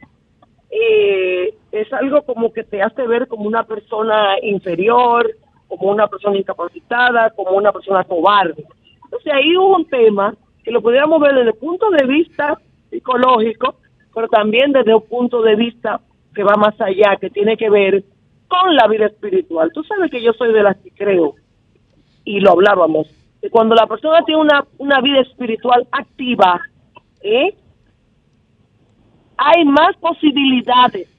eh, 0.72 1.54
es 1.72 1.94
algo 1.94 2.24
como 2.24 2.52
que 2.52 2.64
te 2.64 2.82
hace 2.82 3.06
ver 3.06 3.28
como 3.28 3.44
una 3.44 3.64
persona 3.64 4.36
inferior, 4.42 5.30
como 5.68 5.92
una 5.92 6.08
persona 6.08 6.38
incapacitada, 6.38 7.30
como 7.30 7.52
una 7.52 7.72
persona 7.72 8.04
cobarde. 8.04 8.66
Entonces 9.04 9.32
ahí 9.32 9.56
hubo 9.56 9.76
un 9.76 9.86
tema 9.86 10.36
que 10.64 10.72
lo 10.72 10.82
pudiéramos 10.82 11.20
ver 11.22 11.36
desde 11.36 11.50
el 11.50 11.56
punto 11.56 11.90
de 11.90 12.06
vista 12.06 12.58
psicológico, 12.90 13.76
pero 14.14 14.28
también 14.28 14.72
desde 14.72 14.94
un 14.94 15.06
punto 15.08 15.42
de 15.42 15.56
vista 15.56 16.00
que 16.34 16.44
va 16.44 16.56
más 16.56 16.80
allá, 16.80 17.18
que 17.20 17.30
tiene 17.30 17.58
que 17.58 17.70
ver 17.70 18.04
con 18.48 18.76
la 18.76 18.88
vida 18.88 19.08
espiritual. 19.08 19.72
Tú 19.74 19.84
sabes 19.84 20.10
que 20.10 20.22
yo 20.22 20.34
soy 20.34 20.54
de 20.54 20.64
las 20.64 20.78
que 20.78 20.92
creo, 20.92 21.36
y 22.24 22.40
lo 22.40 22.52
hablábamos, 22.52 23.08
que 23.42 23.50
cuando 23.50 23.76
la 23.76 23.88
persona 23.88 24.24
tiene 24.26 24.42
una, 24.42 24.66
una 24.78 25.02
vida 25.02 25.22
espiritual 25.22 25.88
activa, 25.92 26.62
¿eh? 27.22 27.56
hay 29.38 29.66
más 29.66 29.96
posibilidades 29.98 31.10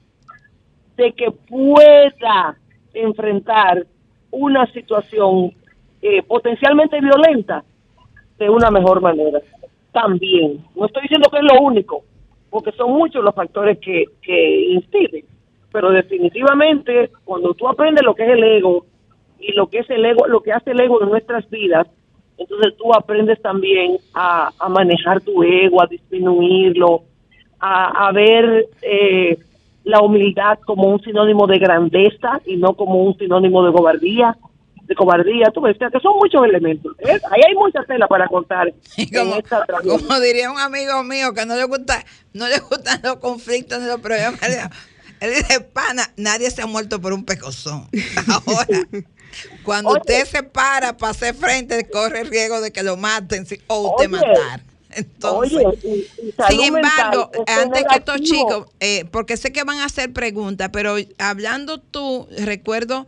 de 0.97 1.11
que 1.11 1.31
pueda 1.31 2.57
enfrentar 2.93 3.85
una 4.31 4.65
situación 4.67 5.51
eh, 6.01 6.23
potencialmente 6.23 6.99
violenta 7.01 7.63
de 8.37 8.49
una 8.49 8.69
mejor 8.71 9.01
manera. 9.01 9.39
También, 9.91 10.63
no 10.75 10.85
estoy 10.85 11.03
diciendo 11.03 11.29
que 11.31 11.37
es 11.37 11.43
lo 11.43 11.61
único, 11.61 12.03
porque 12.49 12.71
son 12.73 12.91
muchos 12.91 13.23
los 13.23 13.33
factores 13.33 13.79
que, 13.79 14.05
que 14.21 14.71
inciden, 14.71 15.25
pero 15.71 15.91
definitivamente 15.91 17.11
cuando 17.23 17.53
tú 17.53 17.67
aprendes 17.67 18.03
lo 18.03 18.13
que 18.13 18.23
es 18.23 18.29
el 18.29 18.43
ego 18.43 18.85
y 19.39 19.53
lo 19.53 19.67
que 19.67 19.79
es 19.79 19.89
el 19.89 20.05
ego, 20.05 20.27
lo 20.27 20.41
que 20.41 20.51
hace 20.51 20.71
el 20.71 20.79
ego 20.79 21.01
en 21.01 21.09
nuestras 21.09 21.49
vidas, 21.49 21.87
entonces 22.37 22.75
tú 22.77 22.93
aprendes 22.93 23.41
también 23.41 23.97
a, 24.13 24.51
a 24.59 24.69
manejar 24.69 25.21
tu 25.21 25.43
ego, 25.43 25.81
a 25.81 25.87
disminuirlo, 25.87 27.03
a, 27.59 28.07
a 28.07 28.11
ver 28.11 28.67
eh, 28.81 29.37
la 29.85 30.01
humildad 30.01 30.59
como 30.65 30.89
un 30.89 30.99
sinónimo 31.01 31.47
de 31.47 31.59
grandeza 31.59 32.41
y 32.45 32.57
no 32.57 32.73
como 32.73 33.03
un 33.03 33.17
sinónimo 33.17 33.65
de 33.65 33.71
cobardía 33.71 34.35
de 34.87 34.95
cobardía, 34.95 35.47
tú 35.53 35.61
ves, 35.61 35.77
que 35.77 35.99
son 35.99 36.15
muchos 36.17 36.43
elementos. 36.45 36.95
¿eh? 36.99 37.19
Ahí 37.31 37.41
hay 37.47 37.55
mucha 37.55 37.83
tela 37.85 38.07
para 38.07 38.27
contar. 38.27 38.73
como, 39.15 39.41
como 39.99 40.19
diría 40.19 40.51
un 40.51 40.59
amigo 40.59 41.03
mío 41.03 41.33
que 41.33 41.45
no 41.45 41.55
le 41.55 41.63
gusta, 41.65 42.03
no 42.33 42.47
le 42.47 42.59
gustan 42.59 42.99
los 43.03 43.17
conflictos 43.17 43.79
ni 43.81 43.87
los 43.87 43.99
problemas. 43.99 44.39
Él 45.21 45.33
dice- 45.33 45.61
pana, 45.61 46.03
nadie 46.17 46.51
se 46.51 46.61
ha 46.61 46.65
muerto 46.67 46.99
por 47.01 47.13
un 47.13 47.25
pecozón. 47.25 47.87
Ahora, 48.27 48.87
cuando 49.63 49.91
Oye. 49.91 49.99
usted 50.01 50.25
se 50.25 50.43
para 50.43 50.97
para 50.97 51.11
hacer 51.11 51.33
frente, 51.35 51.89
corre 51.89 52.21
el 52.21 52.27
riesgo 52.27 52.61
de 52.61 52.71
que 52.71 52.83
lo 52.83 52.97
maten 52.97 53.45
o 53.67 53.89
usted 53.91 54.05
Oye. 54.05 54.07
matar. 54.09 54.61
Entonces, 54.91 55.57
Oye, 55.65 55.77
y- 55.83 56.27
y 56.27 56.31
salud 56.31 56.49
sin 56.63 56.75
embargo, 56.75 57.29
mental, 57.33 57.43
es 57.47 57.57
antes 57.57 57.83
que 57.89 57.95
estos 57.97 58.21
chicos, 58.21 58.67
eh, 58.79 59.05
porque 59.11 59.35
sé 59.35 59.51
que 59.51 59.63
van 59.63 59.79
a 59.79 59.85
hacer 59.85 60.13
preguntas, 60.13 60.69
pero 60.71 60.95
hablando 61.17 61.79
tú, 61.79 62.27
recuerdo 62.37 63.05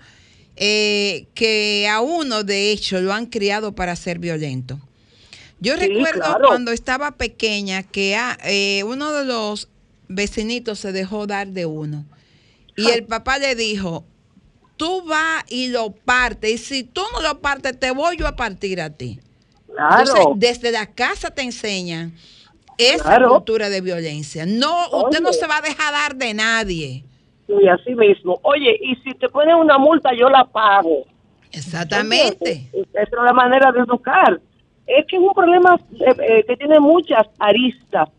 eh, 0.57 1.27
que 1.33 1.87
a 1.89 2.01
uno, 2.01 2.43
de 2.43 2.71
hecho, 2.71 2.99
lo 3.01 3.13
han 3.13 3.25
criado 3.27 3.73
para 3.73 3.95
ser 3.95 4.19
violento. 4.19 4.79
Yo 5.59 5.73
Sí, 5.75 5.87
recuerdo 5.87 6.21
claro. 6.21 6.47
cuando 6.47 6.71
estaba 6.71 7.11
pequeña 7.11 7.83
que 7.83 8.15
ah, 8.15 8.37
eh, 8.43 8.83
uno 8.83 9.11
de 9.13 9.25
los 9.25 9.69
vecinitos 10.07 10.79
se 10.79 10.91
dejó 10.91 11.25
dar 11.27 11.47
de 11.47 11.65
uno. 11.65 12.05
Y 12.75 12.89
el 12.89 13.05
papá 13.05 13.39
le 13.39 13.55
dijo, 13.55 14.05
tú 14.77 15.03
vas 15.05 15.43
y 15.49 15.69
lo 15.69 15.91
partes, 15.91 16.51
y 16.51 16.57
si 16.59 16.83
tú 16.83 17.01
no 17.13 17.21
lo 17.21 17.39
partes, 17.39 17.79
te 17.79 17.89
voy 17.89 18.17
yo 18.17 18.27
a 18.27 18.35
partir 18.35 18.79
a 18.81 18.91
ti. 18.91 19.19
Claro. 19.73 19.99
Entonces, 20.01 20.25
desde 20.35 20.71
la 20.71 20.85
casa 20.85 21.31
te 21.31 21.41
enseñan 21.41 22.13
esa 22.77 23.03
Claro. 23.03 23.29
cultura 23.31 23.69
de 23.69 23.81
violencia. 23.81 24.45
No, 24.45 24.89
usted 25.05 25.21
no 25.21 25.33
se 25.33 25.47
va 25.47 25.57
a 25.57 25.61
dejar 25.61 25.91
dar 25.93 26.15
de 26.15 26.33
nadie. 26.35 27.03
Y 27.47 27.67
así 27.67 27.95
mismo. 27.95 28.39
Oye, 28.43 28.77
y 28.81 28.95
si 28.97 29.13
te 29.13 29.29
ponen 29.29 29.55
una 29.55 29.77
multa, 29.77 30.13
yo 30.13 30.29
la 30.29 30.43
pago. 30.43 31.05
Exactamente. 31.51 32.69
Esa 32.73 33.01
es 33.01 33.11
la 33.11 33.33
manera 33.33 33.71
de 33.71 33.79
educar. 33.79 34.39
Es 34.85 35.05
que 35.05 35.17
es 35.17 35.21
un 35.21 35.33
problema 35.33 35.75
eh, 35.99 36.15
eh, 36.21 36.43
que 36.47 36.55
tiene 36.57 36.79
muchas 36.79 37.27
aristas, 37.39 38.09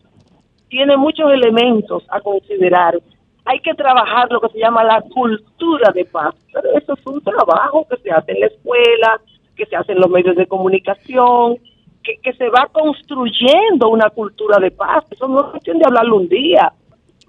tiene 0.67 0.97
muchos 0.97 1.31
elementos 1.31 2.03
a 2.09 2.21
considerar. 2.21 2.99
Hay 3.45 3.59
que 3.61 3.73
trabajar 3.73 4.31
lo 4.31 4.39
que 4.41 4.49
se 4.49 4.59
llama 4.59 4.83
la 4.83 5.01
cultura 5.01 5.91
de 5.91 6.05
paz. 6.05 6.35
Pero 6.53 6.77
eso 6.77 6.93
es 6.93 7.05
un 7.05 7.21
trabajo 7.21 7.87
que 7.89 7.97
se 7.97 8.11
hace 8.11 8.33
en 8.33 8.41
la 8.41 8.47
escuela, 8.47 9.21
que 9.55 9.65
se 9.65 9.75
hace 9.75 9.93
en 9.93 9.99
los 9.99 10.09
medios 10.09 10.35
de 10.35 10.47
comunicación, 10.47 11.57
que, 12.03 12.17
que 12.21 12.33
se 12.33 12.49
va 12.49 12.67
construyendo 12.71 13.89
una 13.89 14.09
cultura 14.09 14.59
de 14.59 14.71
paz. 14.71 15.05
Eso 15.09 15.27
no 15.27 15.39
es 15.41 15.51
cuestión 15.51 15.79
de 15.79 15.85
hablarlo 15.85 16.17
un 16.17 16.29
día. 16.29 16.71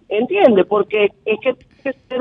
¿Entiende? 0.08 0.64
Porque 0.64 1.08
es 1.24 1.38
que 1.40 1.56
que 1.80 1.92
ser 2.08 2.20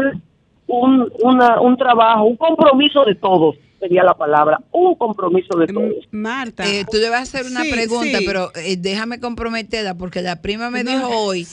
un, 0.67 1.11
una, 1.21 1.59
un 1.61 1.77
trabajo, 1.77 2.23
un 2.25 2.37
compromiso 2.37 3.03
de 3.05 3.15
todos, 3.15 3.55
sería 3.79 4.03
la 4.03 4.13
palabra, 4.13 4.59
un 4.71 4.95
compromiso 4.95 5.57
de 5.57 5.67
todos. 5.67 6.07
Marta. 6.11 6.65
Eh, 6.67 6.85
tú 6.89 6.97
le 6.97 7.09
vas 7.09 7.19
a 7.19 7.23
hacer 7.23 7.45
una 7.49 7.63
Sí, 7.63 7.71
pregunta, 7.71 8.17
sí. 8.19 8.25
pero 8.25 8.51
eh, 8.55 8.75
déjame 8.77 9.19
comprometerla 9.19 9.95
porque 9.95 10.21
la 10.21 10.41
prima 10.41 10.69
me 10.69 10.83
No. 10.83 10.91
dijo 10.91 11.07
hoy 11.09 11.47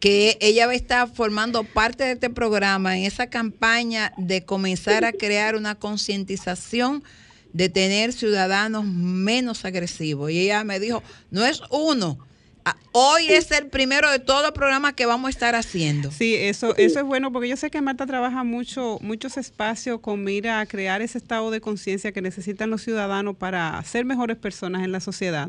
que 0.00 0.36
ella 0.40 0.66
va 0.66 0.72
a 0.72 0.76
estar 0.76 1.08
formando 1.08 1.62
parte 1.64 2.02
de 2.04 2.12
este 2.12 2.28
programa 2.30 2.96
en 2.98 3.04
esa 3.04 3.28
campaña 3.28 4.12
de 4.16 4.44
comenzar 4.44 5.04
a 5.04 5.12
crear 5.12 5.54
una 5.54 5.74
concientización 5.76 7.02
de 7.52 7.68
tener 7.68 8.12
ciudadanos 8.12 8.84
menos 8.84 9.64
agresivos. 9.64 10.30
Y 10.30 10.40
ella 10.40 10.64
me 10.64 10.80
dijo, 10.80 11.02
no 11.30 11.44
es 11.44 11.62
uno, 11.70 12.18
hoy 12.92 13.26
es 13.28 13.50
el 13.52 13.66
primero 13.68 14.10
de 14.10 14.18
todos 14.18 14.42
los 14.42 14.52
programas 14.52 14.92
que 14.92 15.06
vamos 15.06 15.28
a 15.28 15.30
estar 15.30 15.54
haciendo. 15.54 16.10
Sí, 16.10 16.34
eso, 16.34 16.76
eso 16.76 16.98
es 17.00 17.04
bueno 17.04 17.32
porque 17.32 17.48
yo 17.48 17.56
sé 17.56 17.70
que 17.70 17.80
Marta 17.80 18.06
trabaja 18.06 18.44
mucho, 18.44 18.98
muchos 19.00 19.36
espacios 19.36 20.00
con 20.00 20.22
mira 20.24 20.60
a 20.60 20.66
crear 20.66 21.00
ese 21.02 21.18
estado 21.18 21.50
de 21.50 21.60
conciencia 21.60 22.12
que 22.12 22.20
necesitan 22.22 22.70
los 22.70 22.82
ciudadanos 22.82 23.36
para 23.36 23.82
ser 23.84 24.04
mejores 24.04 24.36
personas 24.36 24.84
en 24.84 24.92
la 24.92 25.00
sociedad. 25.00 25.48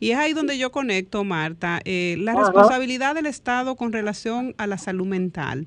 Y 0.00 0.10
es 0.10 0.18
ahí 0.18 0.32
donde 0.34 0.58
yo 0.58 0.70
conecto, 0.72 1.24
Marta, 1.24 1.80
eh, 1.84 2.16
la 2.18 2.34
responsabilidad 2.44 3.14
del 3.14 3.26
Estado 3.26 3.76
con 3.76 3.92
relación 3.92 4.54
a 4.58 4.66
la 4.66 4.76
salud 4.78 5.06
mental. 5.06 5.66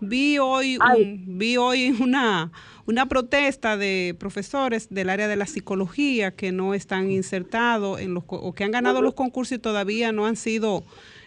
Vi 0.00 0.38
hoy, 0.38 0.76
un- 0.76 1.38
vi 1.38 1.56
hoy 1.56 1.90
una, 2.00 2.50
una 2.90 3.06
protesta 3.06 3.76
de 3.76 4.14
profesores 4.18 4.88
del 4.90 5.08
área 5.10 5.28
de 5.28 5.36
la 5.36 5.46
psicología 5.46 6.32
que 6.32 6.50
no 6.52 6.74
están 6.74 7.10
insertados 7.10 8.00
en 8.00 8.14
los 8.14 8.24
o 8.26 8.52
que 8.52 8.64
han 8.64 8.72
ganado 8.72 9.00
los 9.02 9.14
concursos 9.14 9.56
y 9.56 9.58
todavía 9.60 10.12
no 10.12 10.26
han 10.26 10.36
sido 10.36 10.82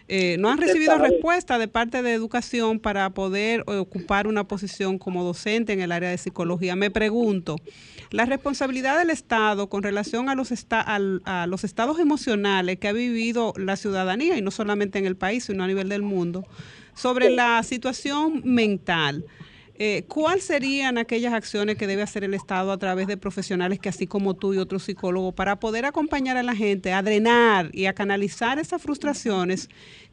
eh, 0.10 0.36
no 0.38 0.50
han 0.50 0.58
recibido 0.58 0.92
respuesta 0.98 1.58
de 1.58 1.70
parte 1.70 2.04
de 2.04 2.12
educación 2.14 2.80
para 2.80 3.10
poder 3.12 3.64
eh, 3.68 3.78
ocupar 3.78 4.28
una 4.28 4.44
posición 4.46 4.98
como 5.00 5.24
docente 5.24 5.72
en 5.72 5.80
el 5.80 5.94
área 5.94 6.10
de 6.10 6.18
psicología. 6.18 6.76
Me 6.76 6.92
pregunto, 6.92 7.56
la 8.12 8.26
responsabilidad 8.26 8.98
del 8.98 9.10
Estado 9.12 9.70
con 9.70 9.82
relación 9.82 10.28
a 10.28 10.36
los, 10.36 10.52
esta- 10.52 10.82
a 10.82 11.48
los 11.48 11.64
estados 11.64 12.00
emocionales 12.00 12.80
que 12.80 12.90
ha 12.90 12.92
vivido 12.92 13.54
la 13.56 13.78
ciudadanía, 13.78 14.38
y 14.38 14.42
no 14.42 14.52
solamente 14.52 15.00
en 15.00 15.06
el 15.06 15.16
país, 15.16 15.46
sino 15.46 15.64
a 15.64 15.68
nivel 15.68 15.88
del 15.88 16.02
mundo, 16.02 16.44
sobre 16.96 17.30
la 17.30 17.64
situación 17.64 18.42
mental. 18.44 19.24
Eh, 19.76 20.06
¿Cuáles 20.08 20.46
serían 20.46 21.00
aquellas 21.00 21.34
acciones 21.34 21.78
que 21.78 21.88
debe 21.88 22.04
hacer 22.04 22.24
el 22.24 22.36
Estado 22.36 22.72
a 22.72 22.78
través 22.78 23.08
de 23.08 23.18
profesionales 23.18 23.80
que 23.80 23.90
así 23.90 24.06
como 24.06 24.36
tú 24.36 24.54
y 24.54 24.60
otros 24.60 24.84
psicólogos 24.84 25.34
para 25.34 25.60
poder 25.60 25.86
acompañar 25.86 26.38
a 26.38 26.44
la 26.44 26.56
gente 26.56 26.94
a 26.94 27.02
drenar 27.02 27.70
y 27.74 27.88
a 27.88 27.94
canalizar 27.94 28.60
esas 28.60 28.82
frustraciones 28.84 29.70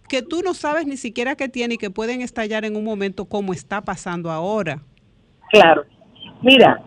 que 0.09 0.23
tú 0.23 0.40
no 0.42 0.55
sabes 0.55 0.87
ni 0.87 0.96
siquiera 0.96 1.37
que 1.37 1.49
tiene 1.49 1.75
y 1.75 1.79
que 1.79 1.90
pueden 1.90 2.23
estallar 2.23 2.64
en 2.64 2.75
un 2.75 2.85
momento 2.85 3.27
como 3.27 3.53
está 3.53 3.83
pasando 3.83 4.31
ahora? 4.31 4.81
Claro. 5.51 5.85
Mira, 6.40 6.83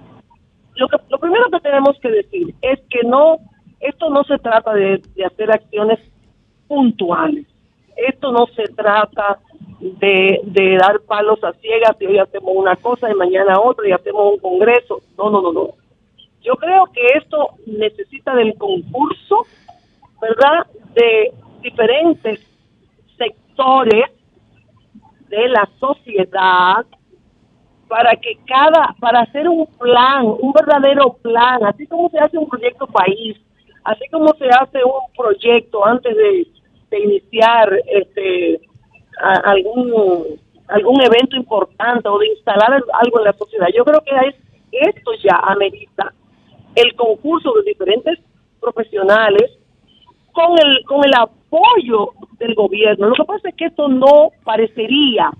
lo, 0.75 0.87
que, 0.89 0.97
lo 1.09 1.19
primero 1.19 1.45
que 1.51 1.59
tenemos 1.59 1.95
que 2.01 2.09
decir 2.09 2.55
es 2.61 2.79
que 2.89 3.03
no, 3.05 3.37
esto 3.79 4.09
no 4.09 4.23
se 4.23 4.39
trata 4.39 4.73
de, 4.73 5.01
de 5.15 5.25
hacer 5.25 5.51
acciones 5.51 5.99
puntuales. 6.67 7.45
Esto 7.95 8.31
no 8.31 8.47
se 8.47 8.63
trata 8.73 9.39
de, 9.83 10.39
de 10.45 10.77
dar 10.77 11.01
palos 11.01 11.43
a 11.43 11.51
ciegas 11.53 11.95
y 11.99 12.05
hoy 12.05 12.17
hacemos 12.17 12.51
una 12.55 12.75
cosa 12.77 13.11
y 13.11 13.15
mañana 13.15 13.59
otra 13.59 13.87
y 13.87 13.91
hacemos 13.91 14.33
un 14.33 14.39
congreso. 14.39 15.01
No, 15.17 15.29
no, 15.29 15.41
no, 15.41 15.51
no. 15.51 15.69
Yo 16.41 16.55
creo 16.55 16.85
que 16.93 17.05
esto 17.17 17.49
necesita 17.65 18.33
del 18.35 18.57
concurso, 18.57 19.45
¿verdad? 20.21 20.67
De 20.93 21.33
diferentes 21.61 22.39
sectores 23.17 24.05
de 25.27 25.49
la 25.49 25.69
sociedad 25.79 26.85
para 27.89 28.15
que 28.15 28.37
cada, 28.47 28.95
para 28.99 29.21
hacer 29.21 29.49
un 29.49 29.67
plan, 29.67 30.25
un 30.25 30.53
verdadero 30.53 31.13
plan, 31.21 31.63
así 31.65 31.85
como 31.87 32.09
se 32.09 32.19
hace 32.19 32.37
un 32.37 32.47
proyecto 32.47 32.87
país, 32.87 33.37
así 33.83 34.07
como 34.11 34.33
se 34.35 34.47
hace 34.47 34.83
un 34.83 35.13
proyecto 35.15 35.85
antes 35.85 36.15
de, 36.15 36.47
de 36.89 36.99
iniciar 36.99 37.69
este 37.87 38.61
a- 39.21 39.51
algún 39.51 40.39
algún 40.67 41.01
evento 41.01 41.35
importante 41.35 42.07
o 42.07 42.17
de 42.17 42.27
instalar 42.29 42.71
algo 43.01 43.19
en 43.19 43.25
la 43.25 43.33
sociedad. 43.33 43.67
Yo 43.75 43.83
creo 43.83 44.01
que 44.01 44.15
es, 44.29 44.35
esto 44.71 45.11
ya 45.23 45.35
amerita 45.43 46.13
el 46.75 46.95
concurso 46.95 47.53
de 47.53 47.63
diferentes 47.71 48.19
profesionales 48.59 49.51
con 50.31 50.57
el 50.57 50.83
con 50.85 51.03
el 51.05 51.11
apoyo 51.15 52.11
del 52.39 52.55
gobierno. 52.55 53.09
Lo 53.09 53.15
que 53.15 53.25
pasa 53.25 53.49
es 53.49 53.55
que 53.55 53.65
esto 53.65 53.87
no 53.87 54.31
parecería 54.43 55.31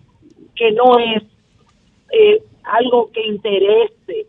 que 0.56 0.72
no 0.72 1.00
es 1.00 1.24
eh, 2.12 2.44
algo 2.64 3.10
que 3.12 3.26
interese 3.26 4.28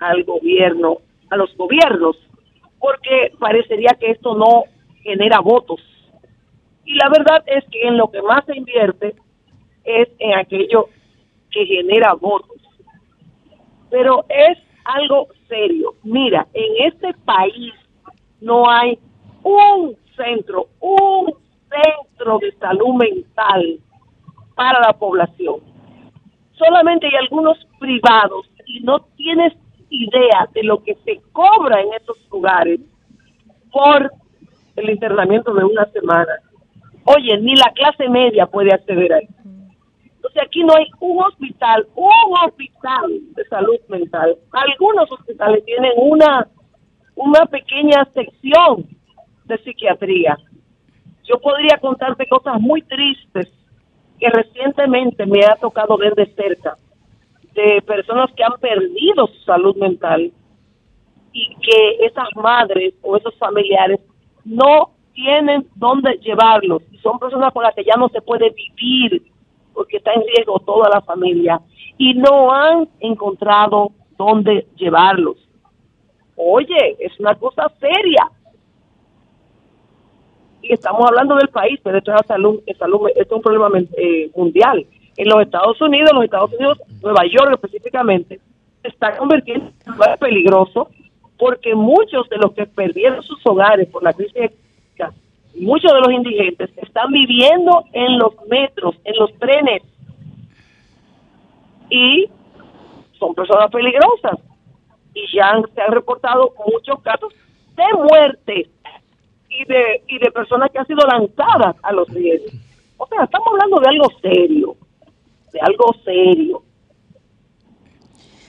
al 0.00 0.24
gobierno, 0.24 0.98
a 1.30 1.36
los 1.36 1.56
gobiernos, 1.56 2.16
porque 2.78 3.32
parecería 3.38 3.96
que 3.98 4.10
esto 4.10 4.34
no 4.34 4.64
genera 5.02 5.40
votos. 5.40 5.80
Y 6.84 6.94
la 6.94 7.08
verdad 7.08 7.42
es 7.46 7.64
que 7.70 7.82
en 7.86 7.96
lo 7.96 8.10
que 8.10 8.22
más 8.22 8.44
se 8.46 8.56
invierte 8.56 9.14
es 9.84 10.08
en 10.18 10.34
aquello 10.34 10.88
que 11.50 11.66
genera 11.66 12.14
votos. 12.14 12.56
Pero 13.90 14.24
es 14.28 14.58
algo 14.84 15.28
serio. 15.48 15.94
Mira, 16.02 16.46
en 16.52 16.92
este 16.92 17.14
país 17.24 17.72
no 18.40 18.68
hay 18.68 18.98
un 19.42 19.96
centro, 20.16 20.68
un 20.80 21.32
centro 21.68 22.38
de 22.38 22.52
salud 22.58 22.94
mental 22.94 23.78
para 24.54 24.80
la 24.80 24.92
población. 24.92 25.56
Solamente 26.52 27.06
hay 27.06 27.14
algunos 27.16 27.58
privados 27.78 28.48
y 28.66 28.80
no 28.80 29.00
tienes 29.16 29.52
idea 29.90 30.48
de 30.52 30.62
lo 30.64 30.82
que 30.82 30.94
se 31.04 31.20
cobra 31.32 31.80
en 31.80 31.92
esos 31.94 32.16
lugares 32.30 32.80
por 33.70 34.10
el 34.76 34.90
internamiento 34.90 35.52
de 35.54 35.64
una 35.64 35.84
semana. 35.86 36.32
Oye, 37.04 37.38
ni 37.38 37.54
la 37.56 37.70
clase 37.74 38.08
media 38.08 38.46
puede 38.46 38.72
acceder 38.72 39.12
a 39.12 39.18
eso. 39.18 39.32
Entonces 40.04 40.42
aquí 40.42 40.64
no 40.64 40.74
hay 40.74 40.86
un 41.00 41.22
hospital, 41.22 41.86
un 41.94 42.38
hospital 42.46 43.20
de 43.34 43.44
salud 43.44 43.78
mental. 43.88 44.36
Algunos 44.52 45.12
hospitales 45.12 45.64
tienen 45.66 45.92
una, 45.96 46.48
una 47.14 47.44
pequeña 47.46 48.08
sección 48.14 48.86
de 49.44 49.58
psiquiatría. 49.58 50.38
Yo 51.24 51.38
podría 51.40 51.78
contarte 51.78 52.26
cosas 52.26 52.58
muy 52.58 52.80
tristes 52.82 53.48
que 54.18 54.30
recientemente 54.30 55.26
me 55.26 55.44
ha 55.44 55.56
tocado 55.56 55.98
ver 55.98 56.14
de 56.14 56.26
cerca 56.34 56.76
de 57.54 57.82
personas 57.82 58.30
que 58.34 58.44
han 58.44 58.58
perdido 58.60 59.26
su 59.28 59.40
salud 59.44 59.76
mental 59.76 60.32
y 61.32 61.56
que 61.56 62.06
esas 62.06 62.28
madres 62.34 62.94
o 63.02 63.16
esos 63.16 63.36
familiares 63.38 64.00
no 64.44 64.93
tienen 65.14 65.66
dónde 65.76 66.18
llevarlos 66.18 66.82
y 66.92 66.98
son 66.98 67.18
personas 67.18 67.52
con 67.52 67.62
las 67.62 67.74
que 67.74 67.84
ya 67.84 67.94
no 67.96 68.08
se 68.08 68.20
puede 68.20 68.50
vivir 68.50 69.22
porque 69.72 69.96
está 69.98 70.12
en 70.12 70.22
riesgo 70.22 70.58
toda 70.60 70.88
la 70.92 71.00
familia 71.00 71.60
y 71.96 72.14
no 72.14 72.52
han 72.52 72.88
encontrado 73.00 73.92
dónde 74.16 74.66
llevarlos. 74.76 75.36
Oye, 76.36 76.96
es 76.98 77.18
una 77.20 77.34
cosa 77.34 77.70
seria. 77.80 78.30
Y 80.62 80.72
estamos 80.72 81.06
hablando 81.06 81.36
del 81.36 81.48
país, 81.48 81.78
pero 81.82 81.98
esto 81.98 82.14
es, 82.14 82.26
salud, 82.26 82.60
salud, 82.78 83.08
esto 83.14 83.34
es 83.34 83.36
un 83.36 83.42
problema 83.42 83.68
eh, 83.96 84.30
mundial. 84.34 84.86
En 85.16 85.28
los 85.28 85.42
Estados 85.42 85.80
Unidos, 85.80 86.10
los 86.14 86.24
Estados 86.24 86.52
Unidos, 86.54 86.80
Nueva 87.02 87.24
York 87.26 87.52
específicamente, 87.52 88.40
se 88.82 88.88
está 88.88 89.16
convirtiendo 89.16 89.66
en 89.66 89.90
un 89.90 89.92
lugar 89.94 90.18
peligroso 90.18 90.88
porque 91.38 91.74
muchos 91.74 92.28
de 92.28 92.38
los 92.38 92.52
que 92.52 92.66
perdieron 92.66 93.22
sus 93.22 93.44
hogares 93.46 93.88
por 93.88 94.02
la 94.02 94.12
crisis 94.12 94.50
muchos 95.56 95.92
de 95.92 96.00
los 96.00 96.12
indigentes 96.12 96.70
están 96.76 97.12
viviendo 97.12 97.84
en 97.92 98.18
los 98.18 98.34
metros, 98.48 98.96
en 99.04 99.16
los 99.16 99.32
trenes 99.38 99.82
y 101.90 102.28
son 103.18 103.34
personas 103.34 103.70
peligrosas 103.70 104.38
y 105.14 105.36
ya 105.36 105.60
se 105.74 105.80
han 105.80 105.92
reportado 105.92 106.52
muchos 106.66 107.00
casos 107.02 107.32
de 107.76 107.84
muerte 107.96 108.70
y 109.48 109.64
de 109.64 110.02
y 110.08 110.18
de 110.18 110.30
personas 110.32 110.70
que 110.70 110.78
han 110.78 110.86
sido 110.86 111.06
lanzadas 111.06 111.76
a 111.82 111.92
los 111.92 112.08
rieles. 112.08 112.52
O 112.96 113.06
sea, 113.06 113.24
estamos 113.24 113.48
hablando 113.48 113.80
de 113.80 113.88
algo 113.88 114.08
serio, 114.20 114.76
de 115.52 115.60
algo 115.60 115.94
serio. 116.04 116.62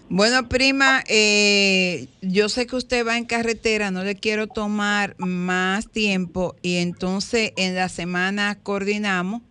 Bueno, 0.07 0.47
prima, 0.47 1.01
eh, 1.09 2.07
yo 2.21 2.47
sé 2.47 2.67
que 2.67 2.75
usted 2.75 3.05
va 3.05 3.17
en 3.17 3.25
carretera, 3.25 3.89
no 3.89 4.03
le 4.03 4.15
quiero 4.15 4.47
tomar 4.47 5.15
más 5.17 5.91
tiempo 5.91 6.55
y 6.61 6.77
entonces 6.77 7.53
en 7.57 7.75
la 7.75 7.89
semana 7.89 8.57
coordinamos. 8.61 9.41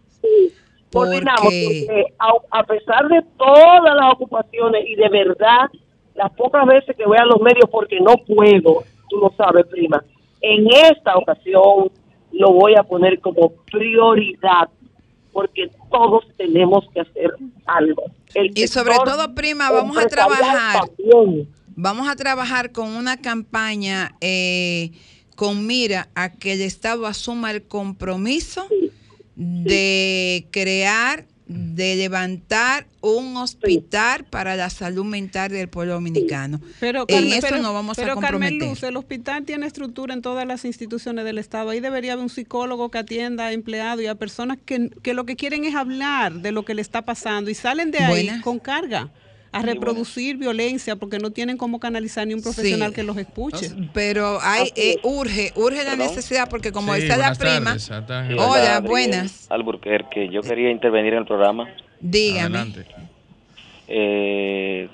Coordinamos, 0.92 1.42
porque 1.42 2.06
a, 2.20 2.58
a 2.58 2.62
pesar 2.64 3.08
de 3.08 3.22
todas 3.36 3.96
las 3.96 4.12
ocupaciones 4.12 4.84
y 4.86 4.94
de 4.94 5.08
verdad, 5.08 5.68
las 6.14 6.30
pocas 6.32 6.64
veces 6.66 6.96
que 6.96 7.04
voy 7.04 7.18
a 7.18 7.24
los 7.24 7.40
medios 7.40 7.68
porque 7.68 7.98
no 8.00 8.14
puedo, 8.18 8.84
tú 9.08 9.16
lo 9.16 9.32
sabes, 9.36 9.66
prima, 9.66 10.04
en 10.40 10.66
esta 10.68 11.16
ocasión 11.16 11.90
lo 12.30 12.52
voy 12.52 12.74
a 12.76 12.84
poner 12.84 13.20
como 13.20 13.52
prioridad 13.70 14.68
porque 15.32 15.68
todos 15.90 16.24
tenemos 16.36 16.88
que 16.92 17.00
hacer 17.00 17.34
algo. 17.66 18.04
Y 18.54 18.66
sobre 18.68 18.96
todo, 19.04 19.34
prima, 19.34 19.70
vamos 19.70 19.96
a 19.96 20.06
trabajar. 20.06 20.90
Vamos 21.76 22.08
a 22.08 22.14
trabajar 22.14 22.72
con 22.72 22.90
una 22.90 23.16
campaña 23.16 24.14
eh, 24.20 24.92
con 25.34 25.66
mira 25.66 26.08
a 26.14 26.32
que 26.32 26.52
el 26.52 26.60
Estado 26.60 27.06
asuma 27.06 27.50
el 27.50 27.64
compromiso 27.64 28.68
de 29.36 30.46
crear 30.52 31.26
de 31.46 31.96
levantar 31.96 32.86
un 33.02 33.36
hospital 33.36 34.24
para 34.24 34.56
la 34.56 34.70
salud 34.70 35.04
mental 35.04 35.50
del 35.50 35.68
pueblo 35.68 35.94
dominicano. 35.94 36.60
Pero, 36.80 37.04
en 37.08 37.32
eso 37.32 37.58
no 37.58 37.74
vamos 37.74 37.98
a 37.98 38.12
comprometer. 38.12 38.58
Carmen 38.58 38.70
Luz, 38.70 38.82
el 38.82 38.96
hospital 38.96 39.44
tiene 39.44 39.66
estructura 39.66 40.14
en 40.14 40.22
todas 40.22 40.46
las 40.46 40.64
instituciones 40.64 41.24
del 41.24 41.38
Estado. 41.38 41.70
Ahí 41.70 41.80
debería 41.80 42.14
haber 42.14 42.22
un 42.22 42.30
psicólogo 42.30 42.90
que 42.90 42.98
atienda 42.98 43.46
a 43.46 43.52
empleados 43.52 44.02
y 44.02 44.06
a 44.06 44.14
personas 44.14 44.58
que, 44.64 44.90
que 45.02 45.12
lo 45.12 45.26
que 45.26 45.36
quieren 45.36 45.64
es 45.64 45.74
hablar 45.74 46.32
de 46.40 46.50
lo 46.50 46.64
que 46.64 46.74
le 46.74 46.80
está 46.80 47.02
pasando 47.02 47.50
y 47.50 47.54
salen 47.54 47.90
de 47.90 47.98
ahí 47.98 48.40
con 48.40 48.58
carga 48.58 49.10
a 49.54 49.62
reproducir 49.62 50.36
violencia 50.36 50.96
porque 50.96 51.18
no 51.18 51.30
tienen 51.30 51.56
cómo 51.56 51.78
canalizar 51.78 52.26
ni 52.26 52.34
un 52.34 52.42
profesional 52.42 52.92
que 52.92 53.04
los 53.04 53.16
escuche. 53.16 53.70
Pero 53.92 54.40
hay 54.42 54.72
eh, 54.74 54.96
urge, 55.04 55.52
urge 55.54 55.84
la 55.84 55.94
necesidad 55.94 56.48
porque 56.50 56.72
como 56.72 56.92
dice 56.94 57.16
la 57.16 57.34
prima, 57.34 57.76
hola, 58.36 58.80
buenas. 58.80 59.46
Alburquerque, 59.50 60.28
yo 60.28 60.42
quería 60.42 60.70
intervenir 60.70 61.12
en 61.12 61.20
el 61.20 61.24
programa. 61.24 61.68
Dígame. 62.00 62.74
Eh, 63.86 64.88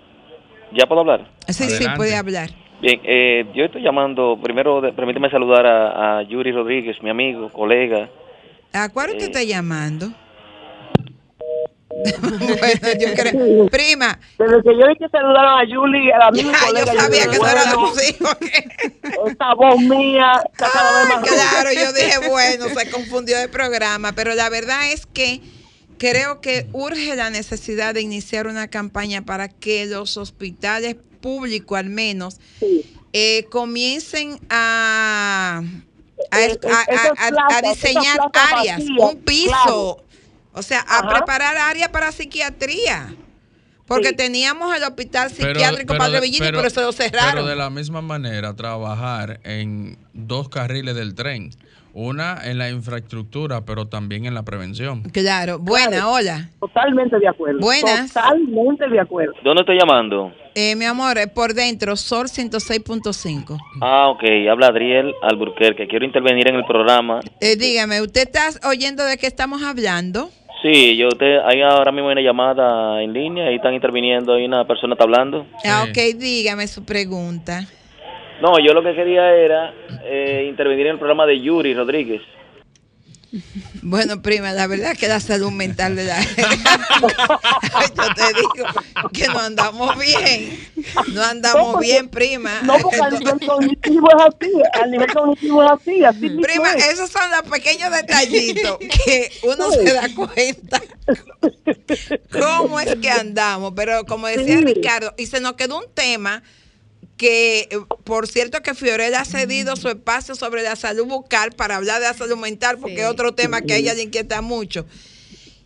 ¿Ya 0.73 0.87
puedo 0.87 1.01
hablar? 1.01 1.31
Sí, 1.49 1.65
sí, 1.71 1.87
puede 1.97 2.15
hablar. 2.15 2.51
Bien, 2.83 3.01
eh, 3.05 3.47
yo 3.55 3.65
estoy 3.65 3.83
llamando, 3.83 4.39
primero 4.43 4.95
permíteme 4.95 5.31
saludar 5.31 5.67
a, 5.67 6.23
Yuri 6.23 6.53
Rodríguez, 6.53 7.03
mi 7.03 7.09
amigo, 7.09 7.49
colega. 7.49 8.11
¿A 8.75 8.91
cuál 8.91 9.11
usted 9.11 9.25
está 9.25 9.43
llamando? 9.43 10.13
bueno, 12.61 12.89
yo 13.01 13.15
creo. 13.15 13.67
Prima. 13.69 14.19
Desde 14.39 14.63
que 14.63 14.71
yo 14.79 14.87
vi 14.89 14.97
que 14.97 15.09
saludaron 15.11 15.59
a 15.61 15.65
Julie, 15.69 16.13
a 16.13 16.19
la 16.19 16.31
misma 16.33 16.53
colega. 16.67 16.93
Yo 16.95 17.01
sabía 17.01 17.27
que 17.27 17.37
eso 17.37 17.47
era 17.49 17.77
músico. 17.77 18.29
Esta 19.29 19.55
voz 19.55 19.81
mía 19.81 20.43
Claro, 20.57 21.73
yo 21.73 21.93
dije, 21.93 22.29
bueno, 22.29 22.67
se 22.69 22.91
confundió 22.91 23.39
el 23.41 23.51
programa, 23.51 24.13
pero 24.13 24.35
la 24.35 24.49
verdad 24.49 24.93
es 24.93 25.07
que 25.07 25.41
creo 25.99 26.41
que 26.41 26.67
urge 26.73 27.15
la 27.17 27.31
necesidad 27.31 27.93
de 27.95 28.01
iniciar 28.03 28.47
una 28.47 28.69
campaña 28.69 29.23
para 29.23 29.49
que 29.49 29.85
los 29.87 30.17
hospitales 30.17 30.97
públicos, 31.21 31.79
al 31.79 31.91
menos, 31.91 32.39
eh, 33.13 33.45
comiencen 33.51 34.39
a, 34.49 35.63
a, 36.31 36.41
Eh, 36.41 36.53
eh, 36.53 36.59
a- 36.73 36.83
esas 36.95 37.19
a- 37.19 37.27
a 37.27 37.31
plazas, 37.31 37.63
diseñar 37.63 38.19
áreas, 38.33 38.81
un 38.99 39.17
piso. 39.19 39.49
claro. 39.51 40.05
O 40.53 40.63
sea, 40.63 40.81
a 40.81 40.99
Ajá. 41.01 41.09
preparar 41.09 41.57
áreas 41.57 41.89
para 41.91 42.13
psiquiatría. 42.13 43.15
Porque 43.87 44.11
Sí. 44.11 44.17
teníamos 44.17 44.77
el 44.77 44.85
hospital 44.85 45.31
psiquiátrico 45.31 45.97
Padre 45.97 46.21
Villini, 46.21 46.47
pero, 46.47 46.61
eso 46.65 46.81
lo 46.81 46.93
cerraron. 46.93 47.33
Pero 47.35 47.47
de 47.47 47.57
la 47.57 47.71
misma 47.71 48.01
manera, 48.01 48.55
trabajar 48.55 49.41
en 49.43 49.99
dos 50.13 50.49
carriles 50.49 50.95
del 50.95 51.15
tren. 51.17 51.51
Una 51.93 52.39
en 52.45 52.57
la 52.59 52.71
infraestructura, 52.71 53.63
pero 53.65 53.89
también 53.89 54.25
en 54.27 54.35
la 54.35 54.45
prevención. 54.45 55.03
Claro, 55.11 55.59
buena, 55.59 56.09
hola. 56.09 56.51
Totalmente 56.61 57.19
de 57.19 57.27
acuerdo. 57.27 57.59
Buenas. 57.59 58.13
Totalmente 58.13 58.89
de 58.89 59.01
acuerdo. 59.01 59.33
¿Dónde 59.43 59.63
estoy 59.63 59.77
llamando? 59.77 60.33
Eh, 60.55 60.77
mi 60.77 60.85
amor, 60.85 61.17
por 61.35 61.53
dentro, 61.55 61.97
Sol 61.97 62.29
106.5. 62.29 63.59
Ah, 63.81 64.09
ok, 64.11 64.23
habla 64.53 64.69
Adriel 64.69 65.13
Alburquerque. 65.23 65.89
Quiero 65.89 66.05
intervenir 66.05 66.47
en 66.49 66.55
el 66.55 66.65
programa. 66.65 67.21
Eh, 67.41 67.57
dígame, 67.57 68.01
¿usted 68.03 68.23
está 68.23 68.51
oyendo 68.69 69.05
de 69.05 69.19
qué 69.19 69.27
estamos 69.27 69.63
hablando? 69.65 70.31
Sí, 70.63 70.97
yo 70.97 71.09
te, 71.11 71.41
hay 71.41 71.63
ahora 71.63 71.91
mismo 71.91 72.11
una 72.11 72.21
llamada 72.21 73.03
en 73.03 73.13
línea, 73.13 73.47
ahí 73.47 73.57
están 73.57 73.73
interviniendo, 73.73 74.35
ahí 74.35 74.45
una 74.45 74.67
persona 74.67 74.93
está 74.93 75.05
hablando. 75.05 75.47
Ah, 75.65 75.87
ok, 75.89 76.17
dígame 76.19 76.67
su 76.69 76.85
pregunta. 76.85 77.63
No, 78.43 78.59
yo 78.59 78.75
lo 78.75 78.83
que 78.83 78.95
quería 78.95 79.35
era 79.35 79.73
eh, 80.05 80.47
intervenir 80.49 80.87
en 80.87 80.93
el 80.93 80.99
programa 80.99 81.27
de 81.27 81.41
Yuri 81.41 81.75
Rodríguez. 81.75 82.23
Bueno, 83.83 84.23
prima, 84.23 84.53
la 84.53 84.67
verdad 84.67 84.97
que 84.97 85.07
la 85.07 85.21
salud 85.21 85.51
mental 85.53 85.95
de 85.95 86.05
la 86.05 86.21
Yo 86.21 88.15
te 88.15 88.35
digo 88.35 88.67
que 89.13 89.29
no 89.29 89.39
andamos 89.39 89.97
bien. 89.99 90.69
No 91.13 91.23
andamos 91.23 91.79
bien, 91.81 92.09
prima. 92.09 92.61
No, 92.63 92.79
porque 92.79 93.01
al 93.01 93.19
nivel 93.19 93.41
cognitivo 93.47 94.09
es 94.11 94.25
así. 94.27 94.53
Al 94.73 94.91
nivel 94.91 95.13
cognitivo 95.13 95.63
es 95.63 95.71
así. 95.71 96.29
Prima, 96.41 96.73
es. 96.73 96.89
esos 96.89 97.11
son 97.11 97.31
los 97.31 97.43
pequeños 97.43 97.93
detallitos 97.93 98.79
que 98.79 99.31
uno 99.45 99.71
se 99.71 99.93
da 99.93 100.09
cuenta 100.15 100.83
cómo 102.33 102.81
es 102.81 102.97
que 102.97 103.11
andamos. 103.11 103.73
Pero 103.77 104.05
como 104.07 104.27
decía 104.27 104.59
Sí. 104.59 104.65
Ricardo, 104.65 105.15
y 105.17 105.27
se 105.27 105.41
nos 105.41 105.53
quedó 105.55 105.79
un 105.79 105.93
tema 105.95 106.43
que, 107.21 107.69
eh, 107.71 107.79
por 108.05 108.27
cierto, 108.29 108.63
que 108.63 108.73
Fiorella 108.73 109.21
ha 109.21 109.25
cedido 109.27 109.77
su 109.77 109.91
espacio 109.91 110.35
sobre 110.35 110.63
la 110.63 110.75
salud 110.75 111.05
bucal 111.05 111.53
para 111.53 111.77
hablar 111.77 112.01
de 112.01 112.07
la 112.07 112.15
salud 112.15 112.39
mental, 112.39 112.79
porque 112.79 113.03
es 113.03 113.07
otro 113.07 113.35
tema 113.35 113.61
que 113.61 113.75
a 113.75 113.77
ella 113.77 113.93
le 113.93 114.05
inquieta 114.05 114.41
mucho. 114.41 114.87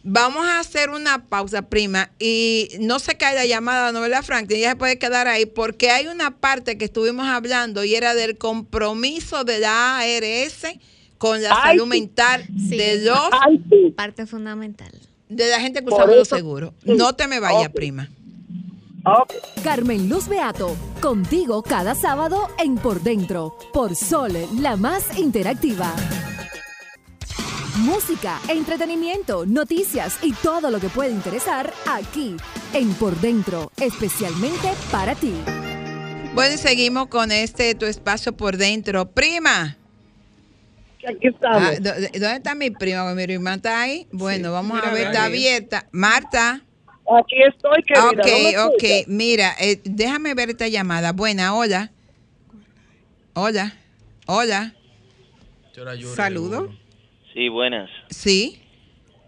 Vamos 0.03 0.45
a 0.47 0.59
hacer 0.59 0.91
una 0.91 1.27
pausa, 1.29 1.63
prima, 1.63 2.11
y 2.19 2.71
no 2.81 2.99
se 2.99 3.17
cae 3.17 3.37
la 3.37 3.47
llamada, 3.47 3.93
¿no 3.93 4.01
verdad, 4.01 4.25
Franklin? 4.25 4.59
Ella 4.59 4.71
se 4.71 4.77
puede 4.77 4.99
quedar 4.99 5.29
ahí, 5.29 5.47
porque 5.47 5.91
hay 5.93 6.09
una 6.09 6.33
parte 6.39 6.77
que 6.77 6.87
estuvimos 6.87 7.29
hablando 7.29 7.85
y 7.85 7.95
era 7.95 8.17
del 8.17 8.37
compromiso 8.37 9.45
de 9.45 9.61
la 9.61 9.99
ARS 10.01 10.75
con 11.19 11.41
la 11.41 11.51
Ay, 11.63 11.79
salud 11.79 11.87
mental 11.87 12.45
Sí. 12.69 12.77
de 12.77 12.97
los 12.97 13.31
Parte 13.95 14.27
fundamental. 14.27 14.91
de 15.29 15.49
la 15.51 15.61
gente 15.61 15.85
que 15.85 15.87
usamos 15.87 16.17
los 16.17 16.27
seguros. 16.27 16.73
sí. 16.85 16.95
No 16.97 17.15
te 17.15 17.29
me 17.29 17.39
vayas, 17.39 17.69
Ok. 17.69 17.75
prima. 17.77 18.11
Carmen 19.63 20.09
Luz 20.09 20.29
Beato, 20.29 20.75
contigo 21.01 21.63
cada 21.63 21.95
sábado 21.95 22.49
en 22.59 22.77
Por 22.77 23.03
Dentro, 23.03 23.57
por 23.73 23.95
Sol, 23.95 24.33
la 24.59 24.77
más 24.77 25.19
interactiva. 25.19 25.93
Música, 27.79 28.41
entretenimiento, 28.49 29.45
noticias 29.47 30.19
y 30.23 30.33
todo 30.33 30.71
lo 30.71 30.81
que 30.81 30.89
puede 30.89 31.11
interesar 31.11 31.73
aquí 31.87 32.37
en 32.73 32.95
Por 32.95 33.21
Dentro, 33.21 33.71
especialmente 33.77 34.73
para 34.91 35.15
ti. 35.15 35.35
Bueno, 36.35 36.55
y 36.55 36.59
seguimos 36.59 37.09
con 37.09 37.31
este 37.31 37.75
tu 37.75 37.85
espacio 37.87 38.33
por 38.37 38.57
dentro. 38.57 39.11
Prima. 39.11 39.77
Aquí 41.07 41.29
estamos. 41.29 41.63
Ah, 41.63 41.73
¿dó- 41.81 41.93
¿Dónde 41.93 42.37
está 42.37 42.55
mi 42.55 42.71
prima? 42.71 43.13
Mi 43.15 43.25
prima 43.25 43.55
está 43.55 43.83
ahí. 43.83 44.07
Bueno, 44.11 44.51
vamos 44.51 44.81
a 44.83 44.91
ver, 44.91 45.09
está 45.09 45.25
abierta. 45.25 45.87
Marta. 45.93 46.63
Aquí 47.07 47.37
estoy, 47.43 47.83
querida. 47.83 48.09
Ok, 48.09 48.55
¿no 48.55 48.67
ok. 48.67 49.07
Mira, 49.09 49.55
eh, 49.61 49.81
déjame 49.85 50.35
ver 50.35 50.51
esta 50.51 50.69
llamada. 50.69 51.13
Buena, 51.13 51.55
hola. 51.55 51.91
Hola. 53.35 53.75
Hola. 54.27 54.73
Saludo. 56.15 56.71
Sí, 57.35 57.49
buenas. 57.49 57.91
Sí. 58.09 58.61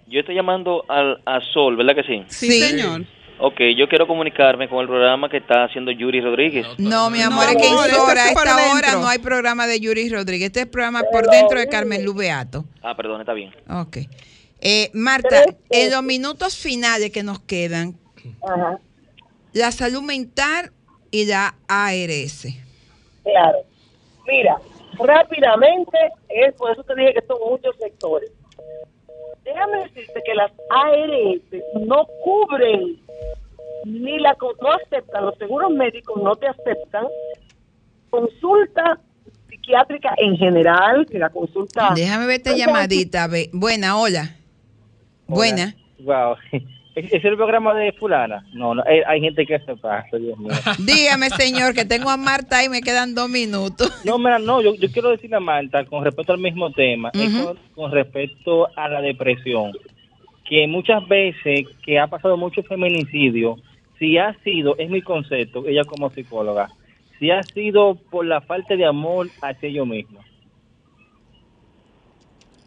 Yo 0.07 0.21
estoy 0.21 0.37
llamando 0.37 0.85
al, 0.89 1.21
a 1.27 1.41
Sol, 1.53 1.77
¿verdad 1.77 1.97
que 1.97 2.05
sí? 2.05 2.25
Sí, 2.29 2.61
señor. 2.61 3.05
Ok, 3.39 3.61
yo 3.77 3.87
quiero 3.89 4.07
comunicarme 4.07 4.69
con 4.69 4.81
el 4.81 4.87
programa 4.87 5.29
que 5.29 5.37
está 5.39 5.65
haciendo 5.65 5.91
Yuri 5.91 6.23
Rodríguez. 6.23 6.67
No, 6.79 7.11
mi 7.11 7.21
amor, 7.21 7.45
es 7.51 7.57
que 7.57 7.69
en 7.69 7.77
Sora, 7.77 8.25
a 8.25 8.29
esta 8.29 8.73
hora 8.73 8.93
no 8.93 9.09
hay 9.09 9.19
programa 9.19 9.67
de 9.67 9.79
Yuri 9.79 10.09
Rodríguez. 10.09 10.47
Este 10.47 10.61
es 10.61 10.67
programa 10.67 11.03
por 11.13 11.29
dentro 11.29 11.59
de 11.59 11.69
Carmen 11.69 12.03
Lubeato. 12.05 12.65
Ah, 12.83 12.97
perdón, 12.97 13.21
está 13.21 13.35
bien. 13.35 13.55
Ok. 13.69 13.99
Eh, 14.61 14.91
Marta, 14.95 15.45
en 15.71 15.91
los 15.91 16.03
minutos 16.03 16.57
finales 16.57 17.11
que 17.11 17.23
nos 17.23 17.41
quedan, 17.41 17.99
la 19.53 19.73
salud 19.73 20.03
mental 20.03 20.73
y 21.11 21.27
la 21.27 21.55
ARS. 21.69 22.47
Claro. 23.23 23.59
Mira, 24.27 24.57
rápidamente, 24.99 25.99
es 26.29 26.55
por 26.55 26.73
eso 26.73 26.83
te 26.85 26.95
dije 26.95 27.15
que 27.15 27.27
son 27.27 27.39
muchos 27.49 27.77
sectores. 27.79 28.31
Déjame 29.45 29.85
decirte 29.85 30.23
que 30.25 30.35
las 30.35 30.51
ARS 30.71 31.87
no 31.87 32.07
cubren 32.25 33.01
ni 33.85 34.19
la 34.19 34.37
no 34.61 34.73
aceptan, 34.73 35.27
los 35.27 35.39
seguros 35.39 35.71
médicos 35.71 36.21
no 36.21 36.35
te 36.35 36.49
aceptan 36.49 37.07
consulta 38.11 38.99
psiquiátrica 39.49 40.15
en 40.17 40.37
general, 40.37 41.07
que 41.07 41.19
la 41.19 41.31
consulta 41.31 41.93
Déjame 41.95 42.27
ver 42.27 42.37
esta 42.37 42.57
llamadita. 42.57 43.27
ve. 43.27 43.51
Buena, 43.53 43.99
hola. 43.99 44.37
Buena. 45.27 45.75
Wow. 46.01 46.37
¿Es, 46.97 47.25
el 47.25 47.37
programa 47.37 47.75
de 47.75 47.93
fulana? 47.93 48.47
No, 48.55 48.75
no, 48.75 48.83
hay, 48.87 49.01
hay 49.07 49.21
gente 49.21 49.45
que 49.45 49.59
se 49.59 49.77
pasa, 49.77 50.17
Dios 50.17 50.39
mío. 50.39 50.51
Dígame, 50.79 51.29
señor, 51.29 51.75
que 51.75 51.85
tengo 51.85 52.09
a 52.09 52.17
Marta 52.17 52.65
y 52.65 52.71
me 52.71 52.81
quedan 52.81 53.15
dos 53.15 53.29
minutos. 53.29 53.93
No, 54.03 54.19
mira, 54.19 54.39
no, 54.39 54.63
yo, 54.63 54.75
yo 54.77 54.91
quiero 54.91 55.11
decirle 55.11 55.37
a 55.37 55.41
Marta, 55.41 55.85
con 55.85 56.03
respecto 56.03 56.33
al 56.33 56.39
mismo 56.39 56.71
tema, 56.73 57.13
con 57.75 57.93
respecto 57.93 58.69
a 58.75 58.89
la 58.89 59.03
depresión, 59.03 59.73
que 60.49 60.67
muchas 60.67 61.07
veces 61.07 61.67
que 61.85 61.99
ha 61.99 62.07
pasado 62.07 62.39
mucho 62.39 62.63
feminicidio, 62.63 63.59
si 63.99 64.17
ha 64.17 64.33
sido, 64.43 64.75
es 64.79 64.89
mi 64.89 65.03
concepto, 65.03 65.67
ella 65.67 65.85
como 65.85 66.09
psicóloga, 66.09 66.71
si 67.19 67.31
ha 67.31 67.43
sido 67.43 67.97
por 68.11 68.25
la 68.25 68.41
falta 68.41 68.75
de 68.75 68.87
amor 68.87 69.29
hacia 69.43 69.69
ellos 69.69 69.87
mismos. 69.87 70.25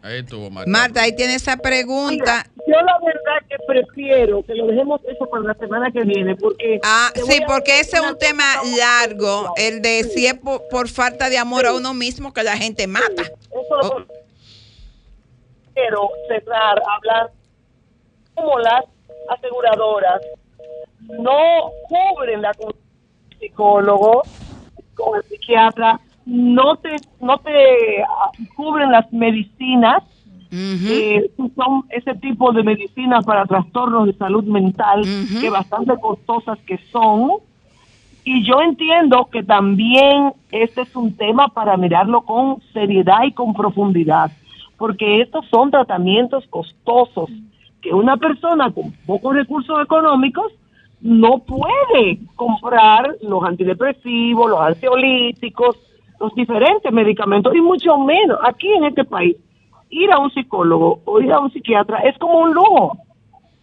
Ahí 0.01 0.19
estuvo, 0.19 0.49
Marta. 0.49 0.69
Marta, 0.69 1.01
ahí 1.01 1.15
tiene 1.15 1.35
esa 1.35 1.57
pregunta. 1.57 2.45
Yo 2.65 2.75
la 2.81 2.97
verdad 3.03 3.47
que 3.49 3.57
prefiero 3.67 4.43
que 4.43 4.55
lo 4.55 4.67
dejemos 4.67 5.01
eso 5.05 5.29
para 5.29 5.43
la 5.43 5.53
semana 5.55 5.91
que 5.91 6.03
viene, 6.03 6.35
porque... 6.35 6.79
Ah, 6.83 7.11
sí, 7.15 7.39
porque 7.45 7.79
ese 7.79 7.97
es 7.97 8.03
un 8.03 8.17
tema 8.17 8.45
largo, 8.77 9.53
el 9.57 9.81
de 9.81 10.03
si 10.03 10.27
es 10.27 10.35
por, 10.35 10.67
por 10.69 10.87
falta 10.87 11.29
de 11.29 11.37
amor 11.37 11.65
a 11.65 11.73
uno 11.73 11.93
mismo 11.93 12.33
que 12.33 12.43
la 12.43 12.55
gente 12.55 12.87
mata. 12.87 13.23
Eso 13.23 13.75
lo 13.81 14.07
quiero 15.73 16.09
cerrar, 16.27 16.81
hablar 16.87 17.31
como 18.35 18.57
las 18.59 18.85
aseguradoras 19.29 20.21
no 21.17 21.71
cubren 21.87 22.41
la 22.41 22.51
psicólogo 23.39 24.23
con 24.95 25.17
el 25.17 25.23
psiquiatra, 25.23 25.99
no 26.25 26.75
te 26.77 26.97
no 27.21 27.37
te 27.39 28.03
ah, 28.03 28.31
cubren 28.55 28.91
las 28.91 29.11
medicinas 29.11 30.03
eh, 30.51 31.29
son 31.55 31.83
ese 31.89 32.15
tipo 32.15 32.51
de 32.51 32.63
medicinas 32.63 33.23
para 33.23 33.45
trastornos 33.45 34.07
de 34.07 34.13
salud 34.13 34.43
mental 34.45 35.03
que 35.39 35.49
bastante 35.49 35.93
costosas 35.99 36.57
que 36.65 36.79
son. 36.91 37.33
Y 38.23 38.43
yo 38.45 38.61
entiendo 38.61 39.29
que 39.31 39.43
también 39.43 40.33
este 40.51 40.81
es 40.81 40.95
un 40.95 41.15
tema 41.15 41.49
para 41.49 41.77
mirarlo 41.77 42.21
con 42.21 42.61
seriedad 42.73 43.23
y 43.25 43.31
con 43.31 43.53
profundidad, 43.53 44.31
porque 44.77 45.21
estos 45.21 45.45
son 45.49 45.71
tratamientos 45.71 46.45
costosos 46.47 47.29
que 47.81 47.93
una 47.93 48.17
persona 48.17 48.71
con 48.71 48.91
pocos 49.05 49.35
recursos 49.35 49.81
económicos 49.81 50.51
no 51.01 51.39
puede 51.39 52.19
comprar 52.35 53.15
los 53.21 53.41
antidepresivos, 53.43 54.49
los 54.49 54.59
ansiolíticos, 54.59 55.77
los 56.19 56.33
diferentes 56.35 56.91
medicamentos 56.91 57.55
y 57.55 57.61
mucho 57.61 57.97
menos 57.97 58.37
aquí 58.43 58.67
en 58.71 58.85
este 58.85 59.03
país. 59.05 59.35
Ir 59.89 60.11
a 60.11 60.19
un 60.19 60.29
psicólogo 60.31 60.99
o 61.05 61.19
ir 61.19 61.31
a 61.31 61.39
un 61.39 61.51
psiquiatra 61.51 61.99
es 61.99 62.17
como 62.17 62.39
un 62.39 62.53
lujo 62.53 62.97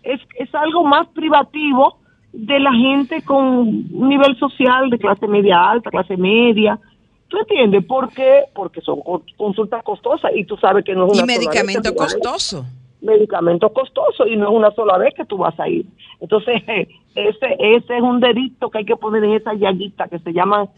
es, 0.03 0.21
es 0.39 0.55
algo 0.55 0.85
más 0.85 1.07
privativo 1.09 1.99
de 2.33 2.61
la 2.61 2.73
gente 2.73 3.23
con 3.23 3.45
un 3.45 4.09
nivel 4.09 4.37
social 4.39 4.89
de 4.91 4.99
clase 4.99 5.27
media 5.27 5.69
alta, 5.71 5.91
clase 5.91 6.17
media. 6.17 6.79
¿Tú 7.29 7.39
entiendes? 7.39 7.85
¿Por 7.85 8.11
qué? 8.13 8.45
Porque 8.55 8.81
son 8.81 9.01
co- 9.01 9.23
consultas 9.37 9.83
costosas 9.83 10.31
y 10.35 10.45
tú 10.45 10.57
sabes 10.59 10.85
que 10.85 10.95
no 10.95 11.07
es 11.07 11.19
Y 11.19 11.23
una 11.23 11.27
sola 11.27 11.27
vez 11.27 11.49
que 11.49 11.65
medicamento 11.65 11.95
costoso. 11.95 12.65
Medicamento 13.01 13.73
costoso 13.73 14.27
y 14.27 14.37
no 14.37 14.49
es 14.49 14.55
una 14.55 14.71
sola 14.73 14.97
vez 14.99 15.13
que 15.15 15.25
tú 15.25 15.39
vas 15.39 15.59
a 15.59 15.69
ir. 15.69 15.87
Entonces, 16.21 16.63
ese, 17.15 17.57
ese 17.59 17.97
es 17.97 18.03
un 18.03 18.21
dedito 18.21 18.71
que 18.71 18.79
hay 18.79 18.85
que 18.85 18.97
poner 18.97 19.25
en 19.25 19.33
esa 19.33 19.55
llaguita 19.55 20.07
que 20.09 20.19
se 20.21 20.33
llaman 20.33 20.69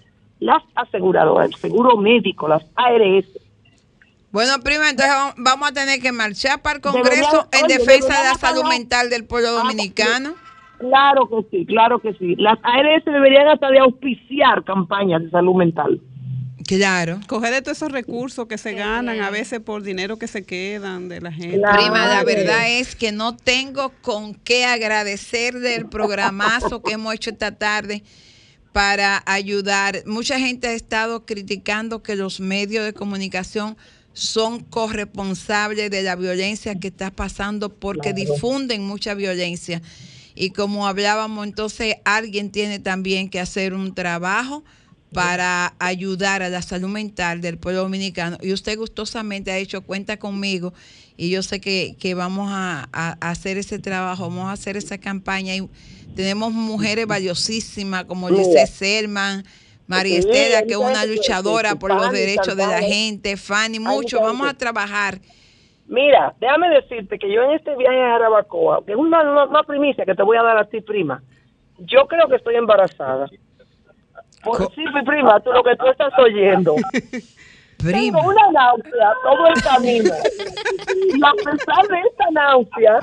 las 0.41 0.63
aseguradoras, 0.75 1.49
el 1.51 1.55
seguro 1.57 1.97
médico, 1.97 2.49
las 2.49 2.63
ARS. 2.77 3.27
Bueno, 4.31 4.61
prima, 4.63 4.91
entonces 4.91 5.15
vam- 5.15 5.35
vamos 5.39 5.71
a 5.71 5.73
tener 5.73 6.01
que 6.01 6.13
marchar 6.13 6.61
para 6.61 6.77
el 6.77 6.83
Deberían- 6.83 7.03
Congreso 7.03 7.49
en 7.53 7.65
oye, 7.65 7.79
defensa 7.79 8.19
de 8.19 8.25
la 8.29 8.35
salud 8.35 8.63
pagar- 8.63 8.79
mental 8.79 9.11
del 9.11 9.25
pueblo 9.25 9.53
dominicano. 9.53 10.35
Claro 10.79 11.29
que 11.29 11.47
sí, 11.51 11.67
claro 11.67 11.99
que 11.99 12.13
sí. 12.15 12.37
Las 12.37 12.59
ARS 12.63 13.05
deberían 13.05 13.49
hasta 13.49 13.69
de 13.71 13.81
auspiciar 13.81 14.63
campañas 14.65 15.23
de 15.25 15.31
salud 15.31 15.55
mental. 15.57 16.01
Claro. 16.67 17.19
Coger 17.27 17.53
de 17.55 17.63
todos 17.63 17.79
esos 17.79 17.91
recursos 17.91 18.47
que 18.47 18.59
se 18.59 18.75
ganan 18.75 19.21
a 19.23 19.31
veces 19.31 19.59
por 19.61 19.83
dinero 19.83 20.19
que 20.19 20.27
se 20.27 20.45
quedan 20.45 21.09
de 21.09 21.23
la 21.23 21.33
gente. 21.33 21.59
Prima, 21.73 22.07
la 22.07 22.23
verdad 22.25 22.69
es 22.69 22.95
que 22.95 23.11
no 23.11 23.35
tengo 23.35 23.91
con 24.03 24.35
qué 24.35 24.67
agradecer 24.67 25.55
del 25.61 25.89
programazo 25.89 26.83
que 26.83 26.93
hemos 26.93 27.15
hecho 27.15 27.31
esta 27.31 27.57
tarde 27.57 28.03
para 28.83 29.25
ayudar. 29.27 30.05
Mucha 30.07 30.39
gente 30.39 30.69
ha 30.69 30.73
estado 30.73 31.27
criticando 31.27 32.01
que 32.05 32.15
los 32.15 32.39
medios 32.39 32.85
de 32.85 32.93
comunicación 32.93 33.77
son 34.13 34.61
corresponsables 34.61 35.91
de 35.91 36.03
la 36.03 36.15
violencia 36.15 36.79
que 36.79 36.87
está 36.87 37.11
pasando 37.11 37.71
porque 37.75 38.15
Claro. 38.15 38.35
difunden 38.35 38.85
mucha 38.87 39.15
violencia. 39.15 39.83
Y 40.37 40.51
como 40.51 40.87
hablábamos, 40.87 41.45
entonces 41.45 41.97
alguien 42.05 42.53
tiene 42.53 42.79
también 42.79 43.29
que 43.29 43.41
hacer 43.41 43.75
un 43.75 43.97
trabajo 43.97 44.63
para 45.13 45.75
ayudar 45.81 46.45
a 46.45 46.49
la 46.49 46.63
salud 46.63 46.89
mental 46.89 47.41
del 47.41 47.59
pueblo 47.59 47.81
dominicano. 47.81 48.39
Y 48.43 48.53
usted 48.53 48.79
gustosamente 48.79 49.51
ha 49.51 49.59
hecho 49.59 49.81
cuenta 49.83 50.19
conmigo 50.19 50.73
y 51.17 51.31
yo 51.31 51.43
sé 51.43 51.61
que, 51.61 51.97
que 51.99 52.15
vamos 52.15 52.49
a, 52.53 52.89
a- 52.93 53.17
a 53.21 53.31
hacer 53.31 53.59
ese 53.59 53.81
trabajo, 53.81 54.29
vamos 54.29 54.47
a 54.49 54.53
hacer 54.53 54.77
esa 54.77 54.99
campaña. 54.99 55.57
Y 55.57 55.69
tenemos 56.19 56.53
mujeres 56.53 57.07
valiosísimas 57.07 58.05
como. 58.07 58.29
Lice 58.29 58.67
Selman, 58.67 59.45
María 59.87 60.19
Estela, 60.19 60.63
que 60.65 60.73
es 60.73 60.77
una 60.77 61.05
luchadora 61.05 61.77
por 61.77 61.93
los 61.93 62.07
Fanny, 62.07 62.19
derechos 62.19 62.57
de 62.57 62.67
la 62.67 62.83
gente, 62.83 63.37
Fanny, 63.37 63.79
mucho. 63.79 64.21
Vamos 64.21 64.49
a 64.49 64.55
trabajar. 64.55 65.21
Mira, 65.87 66.35
déjame 66.41 66.71
decirte 66.71 67.21
que 67.21 67.33
yo 67.33 67.43
en 67.45 67.53
este 67.53 67.77
viaje 67.77 68.03
a 68.03 68.11
Jarabacoa, 68.11 68.85
que 68.85 68.93
es 68.93 68.99
una, 68.99 69.21
una- 69.23 69.45
una 69.45 69.63
primicia 69.63 70.05
que 70.05 70.17
te 70.17 70.25
voy 70.25 70.37
a 70.37 70.43
dar 70.43 70.59
a 70.59 70.65
ti, 70.65 70.81
prima, 70.81 71.23
yo 71.79 72.09
creo 72.09 72.27
que 72.29 72.35
estoy 72.35 72.57
embarazada. 72.57 73.29
Por, 74.43 74.75
sí, 74.75 74.83
mi 74.93 75.03
prima, 75.05 75.39
tú 75.39 75.53
lo 75.53 75.63
que 75.63 75.77
tú 75.77 75.87
estás 75.87 76.13
oyendo. 76.19 76.75
Prima. 77.79 78.19
Tengo 78.19 78.31
una 78.31 78.51
náusea 78.53 79.13
todo 79.23 79.47
el 79.47 79.63
camino. 79.63 80.15
Y 81.15 81.25
a 81.25 81.33
pesar 81.33 81.87
de 81.89 82.01
esta 82.01 82.31
náusea, 82.33 82.99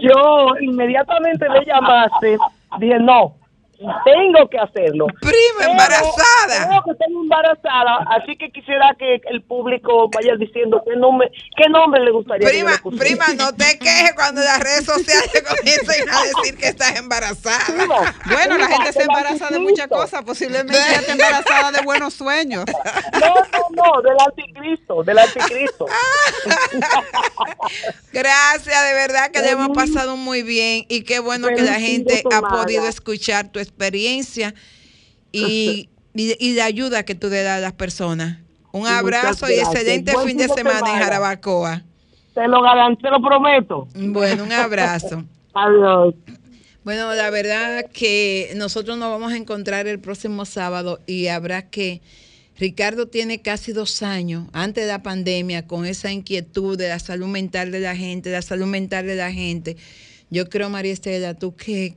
yo 0.00 0.58
inmediatamente 0.60 1.48
le 1.48 1.64
llamaste, 1.64 2.38
dije, 2.78 2.98
no, 2.98 3.34
tengo 3.78 4.48
que 4.50 4.58
hacerlo. 4.58 5.06
Prima, 5.20 5.58
Pero 5.58 5.70
embarazada. 5.70 6.68
Creo 6.68 6.82
que 6.84 6.90
estoy 6.92 7.14
embarazada, 7.14 7.98
así 8.10 8.36
que 8.36 8.50
quisiera 8.50 8.94
que 8.98 9.20
el 9.30 9.42
público 9.42 10.10
vaya 10.10 10.34
diciendo 10.36 10.82
qué 10.84 10.96
nombre, 10.96 11.30
qué 11.56 11.68
nombre 11.68 12.04
le 12.04 12.10
gustaría 12.10 12.48
Prima, 12.48 12.72
que 12.72 12.90
yo 12.90 12.98
prima, 12.98 13.26
no 13.36 13.54
te 13.54 13.78
quejes 13.78 14.14
cuando 14.14 14.40
las 14.40 14.58
redes 14.58 14.84
sociales 14.84 15.30
comiencen 15.48 16.08
a 16.08 16.24
decir 16.24 16.58
que 16.58 16.68
estás 16.68 16.98
embarazada. 16.98 18.14
Bueno, 18.26 18.58
la 18.58 18.66
gente 18.66 18.92
se 18.92 19.02
embaraza 19.02 19.48
de 19.48 19.60
muchas 19.60 19.86
cosas, 19.86 20.24
posiblemente 20.24 20.74
ya 20.74 21.00
está 21.00 21.12
embarazada 21.12 21.72
de 21.72 21.82
buenos 21.84 22.14
sueños. 22.14 22.64
No, 23.18 23.34
no, 23.34 23.42
no, 23.70 24.02
del 24.02 24.16
anticristo, 24.26 25.02
del 25.02 25.18
anticristo. 25.18 25.86
Gracias, 28.12 28.88
de 28.88 28.94
verdad 28.94 29.30
que 29.30 29.40
le 29.40 29.50
hemos 29.50 29.70
pasado 29.70 30.16
muy 30.16 30.42
bien 30.42 30.84
y 30.88 31.02
qué 31.02 31.18
bueno 31.18 31.48
que 31.48 31.62
la 31.62 31.74
gente 31.74 32.22
ha 32.32 32.40
podido 32.40 32.86
escuchar 32.86 33.48
tu 33.48 33.58
experiencia 33.68 34.54
y, 35.32 35.88
y, 36.14 36.36
y 36.38 36.54
la 36.54 36.64
ayuda 36.64 37.04
que 37.04 37.14
tú 37.14 37.28
le 37.28 37.42
das 37.42 37.58
a 37.58 37.60
las 37.60 37.72
personas. 37.72 38.38
Un 38.72 38.86
abrazo 38.86 39.50
y 39.50 39.54
excelente 39.54 40.12
Buen 40.12 40.26
fin 40.26 40.36
de 40.36 40.46
de 40.46 40.54
semana 40.54 40.92
en. 40.92 40.98
Jarabacoa. 40.98 41.82
Te 42.34 42.46
lo 42.46 42.62
garanto, 42.62 43.00
te 43.02 43.10
lo 43.10 43.20
prometo. 43.20 43.88
Bueno, 43.94 44.44
un 44.44 44.52
abrazo. 44.52 45.24
Adiós. 45.54 46.14
Bueno, 46.84 47.12
la 47.14 47.30
verdad 47.30 47.86
que 47.92 48.52
nosotros 48.56 48.96
nos 48.96 49.10
vamos 49.10 49.32
a 49.32 49.36
encontrar 49.36 49.86
el 49.86 50.00
próximo 50.00 50.44
sábado 50.44 51.00
y 51.06 51.28
habrá 51.28 51.68
que... 51.68 52.00
Ricardo 52.58 53.06
tiene 53.06 53.40
casi 53.40 53.72
dos 53.72 54.02
años 54.02 54.46
antes 54.52 54.84
de 54.84 54.90
la 54.90 55.00
pandemia 55.00 55.68
con 55.68 55.86
esa 55.86 56.10
inquietud 56.10 56.76
de 56.76 56.88
la 56.88 56.98
salud 56.98 57.28
mental 57.28 57.70
de 57.70 57.78
la 57.78 57.94
gente, 57.94 58.30
de 58.30 58.34
la 58.36 58.42
salud 58.42 58.66
mental 58.66 59.06
de 59.06 59.14
la 59.14 59.30
gente. 59.30 59.76
Yo 60.30 60.48
creo, 60.48 60.68
María 60.68 60.92
Estela, 60.92 61.34
tú 61.34 61.56
que, 61.56 61.94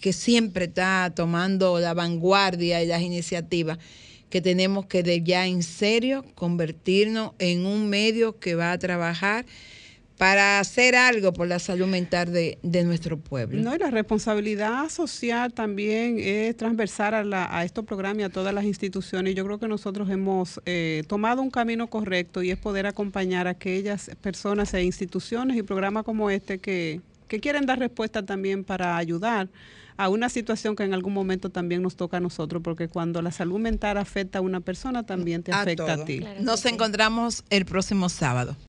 que, 0.00 0.12
siempre 0.12 0.66
está 0.66 1.10
tomando 1.14 1.78
la 1.80 1.94
vanguardia 1.94 2.82
y 2.82 2.86
las 2.86 3.00
iniciativas, 3.00 3.78
que 4.28 4.40
tenemos 4.42 4.86
que 4.86 5.02
de 5.02 5.22
ya 5.22 5.46
en 5.46 5.62
serio 5.62 6.24
convertirnos 6.34 7.32
en 7.38 7.64
un 7.64 7.88
medio 7.88 8.38
que 8.38 8.54
va 8.54 8.72
a 8.72 8.78
trabajar 8.78 9.46
para 10.18 10.60
hacer 10.60 10.96
algo 10.96 11.32
por 11.32 11.46
la 11.46 11.58
salud 11.58 11.86
mental 11.86 12.32
de, 12.32 12.58
de 12.62 12.84
nuestro 12.84 13.18
pueblo. 13.18 13.60
No, 13.62 13.74
y 13.74 13.78
la 13.78 13.90
responsabilidad 13.90 14.88
social 14.88 15.52
también 15.52 16.18
es 16.18 16.56
transversal 16.56 17.14
a, 17.14 17.24
la- 17.24 17.58
a 17.58 17.64
estos 17.64 17.84
programas 17.84 18.20
y 18.20 18.22
a 18.24 18.28
todas 18.30 18.54
las 18.54 18.64
instituciones. 18.64 19.34
Yo 19.34 19.44
creo 19.44 19.58
que 19.58 19.68
nosotros 19.68 20.08
hemos 20.10 20.60
eh, 20.64 21.02
tomado 21.06 21.42
un 21.42 21.50
camino 21.50 21.88
correcto 21.88 22.42
y 22.42 22.50
es 22.50 22.58
poder 22.58 22.86
acompañar 22.86 23.46
a 23.46 23.50
aquellas 23.50 24.10
personas 24.22 24.72
e 24.72 24.82
instituciones 24.82 25.56
y 25.56 25.62
programas 25.62 26.04
como 26.04 26.30
este 26.30 26.58
que, 26.58 27.02
que 27.28 27.40
quieren 27.40 27.66
dar 27.66 27.78
respuesta 27.78 28.24
también 28.24 28.64
para 28.64 28.96
ayudar 28.96 29.48
a 29.96 30.08
una 30.08 30.28
situación 30.28 30.76
que 30.76 30.84
en 30.84 30.94
algún 30.94 31.14
momento 31.14 31.50
también 31.50 31.82
nos 31.82 31.96
toca 31.96 32.18
a 32.18 32.20
nosotros, 32.20 32.62
porque 32.62 32.88
cuando 32.88 33.22
la 33.22 33.30
salud 33.30 33.58
mental 33.58 33.96
afecta 33.96 34.38
a 34.38 34.42
una 34.42 34.60
persona, 34.60 35.04
también 35.04 35.42
te 35.42 35.52
A 35.52 35.62
afecta 35.62 35.94
a 35.94 36.04
ti. 36.04 36.22
Nos 36.40 36.66
encontramos 36.66 37.44
el 37.50 37.64
próximo 37.64 38.08
sábado. 38.08 38.56